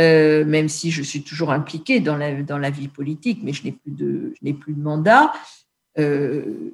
Même 0.00 0.68
si 0.68 0.90
je 0.90 1.02
suis 1.02 1.22
toujours 1.22 1.50
impliquée 1.52 2.00
dans 2.00 2.16
la, 2.16 2.42
dans 2.42 2.58
la 2.58 2.70
vie 2.70 2.88
politique, 2.88 3.40
mais 3.42 3.52
je 3.52 3.64
n'ai 3.64 3.72
plus 3.72 3.92
de, 3.92 4.32
je 4.34 4.44
n'ai 4.44 4.54
plus 4.54 4.72
de 4.74 4.80
mandat. 4.80 5.32
Euh, 5.98 6.70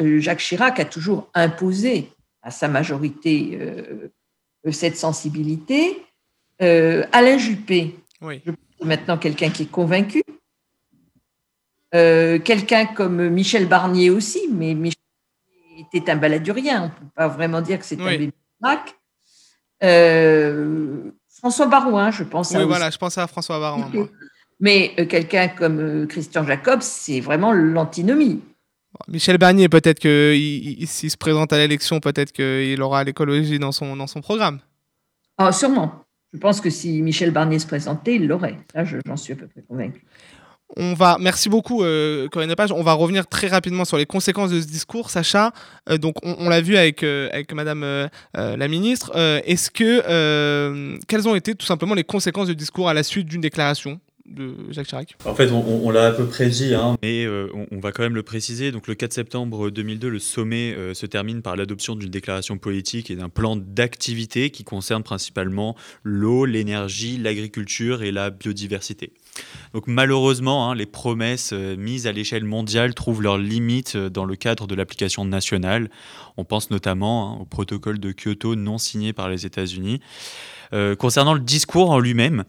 euh, 0.00 0.20
Jacques 0.20 0.40
Chirac 0.40 0.80
a 0.80 0.84
toujours 0.84 1.28
imposé 1.34 2.10
à 2.42 2.50
sa 2.50 2.68
majorité 2.68 3.58
euh, 3.60 4.08
cette 4.70 4.96
sensibilité. 4.96 6.02
Alain 6.58 7.38
Juppé, 7.38 7.96
oui. 8.20 8.42
maintenant 8.82 9.16
quelqu'un 9.16 9.48
qui 9.48 9.62
est 9.62 9.70
convaincu. 9.70 10.22
quelqu'un 11.90 12.84
comme 12.86 13.30
Michel 13.30 13.66
Barnier 13.66 14.10
aussi, 14.10 14.46
mais 14.52 14.74
Michel 14.74 15.00
était 15.90 16.10
un 16.10 16.16
baladurien, 16.16 16.82
on 16.82 16.84
ne 16.84 16.90
peut 16.90 17.12
pas 17.14 17.28
vraiment 17.28 17.62
dire 17.62 17.78
que 17.78 17.86
c'est 17.86 17.98
un 17.98 18.04
bébé 18.04 18.30
François 21.40 21.66
Barouin, 21.66 22.10
je 22.10 22.22
pense. 22.22 22.52
Oui, 22.52 22.64
voilà, 22.64 22.90
je 22.90 22.98
pense 22.98 23.16
à 23.16 23.26
François 23.26 23.58
Barouin. 23.58 23.90
Mais 24.60 24.94
quelqu'un 25.08 25.48
comme 25.48 26.06
Christian 26.06 26.44
Jacob, 26.46 26.82
c'est 26.82 27.20
vraiment 27.20 27.54
l'antinomie. 27.54 28.42
Michel 29.08 29.38
Barnier, 29.38 29.70
peut-être 29.70 30.00
que 30.00 30.34
s'il 30.84 31.10
se 31.10 31.16
présente 31.16 31.54
à 31.54 31.58
l'élection, 31.58 31.98
peut-être 31.98 32.32
qu'il 32.32 32.82
aura 32.82 33.04
l'écologie 33.04 33.58
dans 33.58 33.72
son, 33.72 33.96
dans 33.96 34.06
son 34.06 34.20
programme. 34.20 34.60
Ah, 35.38 35.50
sûrement. 35.52 36.04
Je 36.34 36.38
pense 36.38 36.60
que 36.60 36.68
si 36.68 37.00
Michel 37.00 37.30
Barnier 37.30 37.58
se 37.58 37.66
présentait, 37.66 38.16
il 38.16 38.26
l'aurait. 38.26 38.58
Là, 38.74 38.84
j'en 38.84 39.16
suis 39.16 39.32
à 39.32 39.36
peu 39.36 39.48
près 39.48 39.62
convaincu. 39.62 40.04
On 40.76 40.94
va, 40.94 41.16
merci 41.20 41.48
beaucoup 41.48 41.82
euh, 41.82 42.28
Corinne 42.28 42.48
Lepage. 42.48 42.70
On 42.70 42.82
va 42.82 42.92
revenir 42.92 43.26
très 43.26 43.48
rapidement 43.48 43.84
sur 43.84 43.96
les 43.96 44.06
conséquences 44.06 44.50
de 44.50 44.60
ce 44.60 44.66
discours, 44.66 45.10
Sacha. 45.10 45.52
Euh, 45.88 45.98
donc, 45.98 46.14
on, 46.22 46.48
l'a 46.48 46.60
vu 46.60 46.76
avec 46.76 47.02
euh, 47.02 47.28
avec 47.32 47.52
Madame 47.52 47.82
euh, 47.82 48.08
la 48.34 48.68
ministre. 48.68 49.16
Est-ce 49.16 49.70
que 49.70 50.98
quelles 51.08 51.28
ont 51.28 51.34
été 51.34 51.54
tout 51.54 51.66
simplement 51.66 51.94
les 51.94 52.04
conséquences 52.04 52.48
du 52.48 52.56
discours 52.56 52.88
à 52.88 52.94
la 52.94 53.02
suite 53.02 53.26
d'une 53.26 53.40
déclaration? 53.40 54.00
De 54.30 54.54
Jacques 54.70 54.86
Chirac 54.86 55.16
En 55.24 55.34
fait, 55.34 55.50
on, 55.50 55.90
l'a 55.90 56.06
à 56.06 56.12
peu 56.12 56.26
près 56.26 56.48
dit, 56.48 56.74
hein, 56.74 56.96
mais 57.02 57.24
euh, 57.24 57.48
on, 57.70 57.80
va 57.80 57.92
quand 57.92 58.02
même 58.02 58.14
le 58.14 58.22
préciser. 58.22 58.72
Donc, 58.72 58.86
le 58.86 58.94
4 58.94 59.12
septembre 59.12 59.70
2002, 59.70 60.08
le 60.08 60.18
sommet 60.18 60.74
euh, 60.74 60.94
se 60.94 61.06
termine 61.06 61.42
par 61.42 61.56
l'adoption 61.56 61.96
d'une 61.96 62.10
déclaration 62.10 62.56
politique 62.58 63.10
et 63.10 63.16
d'un 63.16 63.28
plan 63.28 63.56
d'activité 63.56 64.50
qui 64.50 64.64
concerne 64.64 65.02
principalement 65.02 65.76
l'eau, 66.04 66.44
l'énergie, 66.44 67.18
l'agriculture 67.18 68.02
et 68.02 68.12
la 68.12 68.30
biodiversité. 68.30 69.12
Donc 69.74 69.86
malheureusement, 69.86 70.70
hein, 70.70 70.74
les 70.74 70.86
promesses 70.86 71.50
euh, 71.52 71.76
mises 71.76 72.06
à 72.06 72.12
l'échelle 72.12 72.44
mondiale 72.44 72.94
trouvent 72.94 73.22
leurs 73.22 73.38
limites 73.38 73.96
dans 73.96 74.24
le 74.24 74.36
cadre 74.36 74.66
de 74.66 74.74
l'application 74.74 75.24
nationale. 75.24 75.90
On 76.36 76.44
pense 76.44 76.70
notamment 76.70 77.34
hein, 77.34 77.38
au 77.40 77.44
protocole 77.44 77.98
de 77.98 78.12
Kyoto 78.12 78.54
non 78.54 78.78
signé 78.78 79.12
par 79.12 79.28
les 79.28 79.46
États-Unis. 79.46 80.00
Euh, 80.72 80.94
concernant 80.94 81.34
le 81.34 81.40
discours 81.40 81.90
en 81.90 81.98
lui-même, 81.98 82.44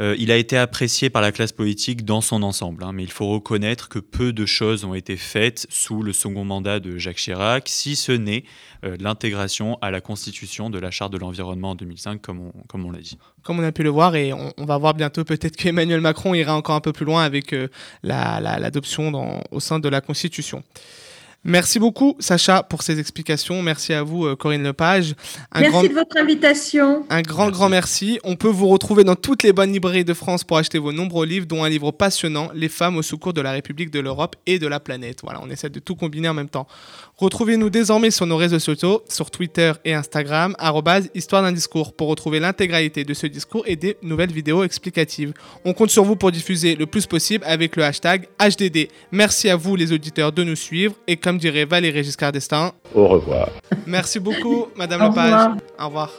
euh, 0.00 0.14
il 0.18 0.30
a 0.30 0.36
été 0.36 0.56
apprécié 0.56 1.10
par 1.10 1.20
la 1.22 1.32
classe 1.32 1.52
politique 1.52 2.04
dans 2.04 2.20
son 2.20 2.42
ensemble, 2.42 2.84
hein, 2.84 2.92
mais 2.92 3.02
il 3.02 3.10
faut 3.10 3.28
reconnaître 3.28 3.88
que 3.88 3.98
peu 3.98 4.32
de 4.32 4.46
choses 4.46 4.84
ont 4.84 4.94
été 4.94 5.16
faites 5.16 5.66
sous 5.68 6.02
le 6.02 6.12
second 6.12 6.44
mandat 6.44 6.80
de 6.80 6.96
Jacques 6.96 7.16
Chirac, 7.16 7.68
si 7.68 7.96
ce 7.96 8.12
n'est 8.12 8.44
euh, 8.84 8.96
l'intégration 8.98 9.78
à 9.82 9.90
la 9.90 10.00
Constitution 10.00 10.70
de 10.70 10.78
la 10.78 10.90
Charte 10.90 11.12
de 11.12 11.18
l'environnement 11.18 11.70
en 11.70 11.74
2005, 11.74 12.20
comme 12.22 12.40
on, 12.40 12.52
comme 12.66 12.84
on 12.86 12.90
l'a 12.90 13.00
dit. 13.00 13.18
Comme 13.42 13.60
on 13.60 13.64
a 13.64 13.72
pu 13.72 13.82
le 13.82 13.90
voir, 13.90 14.16
et 14.16 14.32
on, 14.32 14.52
va 14.64 14.78
voir 14.78 14.94
bientôt 14.94 15.24
peut-être 15.24 15.56
qu'Emmanuel 15.56 16.00
Macron 16.00 16.34
ira 16.34 16.56
encore 16.56 16.74
un 16.74 16.80
peu 16.80 16.92
plus 16.92 17.04
loin 17.04 17.22
avec 17.22 17.54
l'adoption 18.02 19.10
la, 19.10 19.42
au 19.50 19.60
sein 19.60 19.78
de 19.78 19.88
la 19.88 20.00
Constitution. 20.00 20.64
Merci 21.48 21.78
beaucoup, 21.78 22.16
Sacha, 22.18 22.64
pour 22.64 22.82
ces 22.82 22.98
explications. 22.98 23.62
Merci 23.62 23.92
à 23.92 24.02
vous, 24.02 24.26
euh, 24.26 24.34
Corinne 24.34 24.64
Lepage. 24.64 25.14
Un 25.52 25.60
merci 25.60 25.88
de 25.88 25.94
votre 25.94 26.16
invitation. 26.16 27.06
Un 27.08 27.22
grand, 27.22 27.50
grand 27.50 27.68
merci. 27.68 28.18
On 28.24 28.34
peut 28.34 28.48
vous 28.48 28.66
retrouver 28.66 29.04
dans 29.04 29.14
toutes 29.14 29.44
les 29.44 29.52
bonnes 29.52 29.72
librairies 29.72 30.04
de 30.04 30.12
France 30.12 30.42
pour 30.42 30.58
acheter 30.58 30.80
vos 30.80 30.90
nombreux 30.90 31.24
livres, 31.24 31.46
dont 31.46 31.62
un 31.62 31.68
livre 31.68 31.92
passionnant, 31.92 32.48
Les 32.52 32.68
femmes 32.68 32.96
au 32.96 33.02
secours 33.02 33.32
de 33.32 33.40
la 33.40 33.52
République 33.52 33.92
de 33.92 34.00
l'Europe 34.00 34.34
et 34.46 34.58
de 34.58 34.66
la 34.66 34.80
planète. 34.80 35.20
Voilà, 35.22 35.38
on 35.40 35.48
essaie 35.48 35.70
de 35.70 35.78
tout 35.78 35.94
combiner 35.94 36.28
en 36.28 36.34
même 36.34 36.48
temps. 36.48 36.66
Retrouvez-nous 37.16 37.70
désormais 37.70 38.10
sur 38.10 38.26
nos 38.26 38.36
réseaux 38.36 38.58
sociaux, 38.58 39.04
sur 39.08 39.30
Twitter 39.30 39.72
et 39.84 39.94
Instagram, 39.94 40.56
histoire 41.14 41.42
d'un 41.42 41.52
discours, 41.52 41.94
pour 41.94 42.08
retrouver 42.08 42.40
l'intégralité 42.40 43.04
de 43.04 43.14
ce 43.14 43.28
discours 43.28 43.62
et 43.66 43.76
des 43.76 43.96
nouvelles 44.02 44.32
vidéos 44.32 44.64
explicatives. 44.64 45.32
On 45.64 45.74
compte 45.74 45.90
sur 45.90 46.04
vous 46.04 46.16
pour 46.16 46.32
diffuser 46.32 46.74
le 46.74 46.86
plus 46.86 47.06
possible 47.06 47.44
avec 47.46 47.76
le 47.76 47.84
hashtag 47.84 48.26
HDD. 48.40 48.88
Merci 49.12 49.48
à 49.48 49.54
vous, 49.54 49.76
les 49.76 49.92
auditeurs, 49.92 50.32
de 50.32 50.42
nous 50.42 50.56
suivre 50.56 50.94
et 51.06 51.16
comme 51.16 51.35
dirait 51.36 51.64
Valérie 51.64 52.04
Giscard 52.04 52.32
d'Estaing. 52.32 52.72
Au 52.94 53.06
revoir. 53.08 53.48
Merci 53.86 54.18
beaucoup, 54.20 54.66
Madame 54.76 55.08
Lepage. 55.08 55.56
Au 55.80 55.86
revoir. 55.86 56.10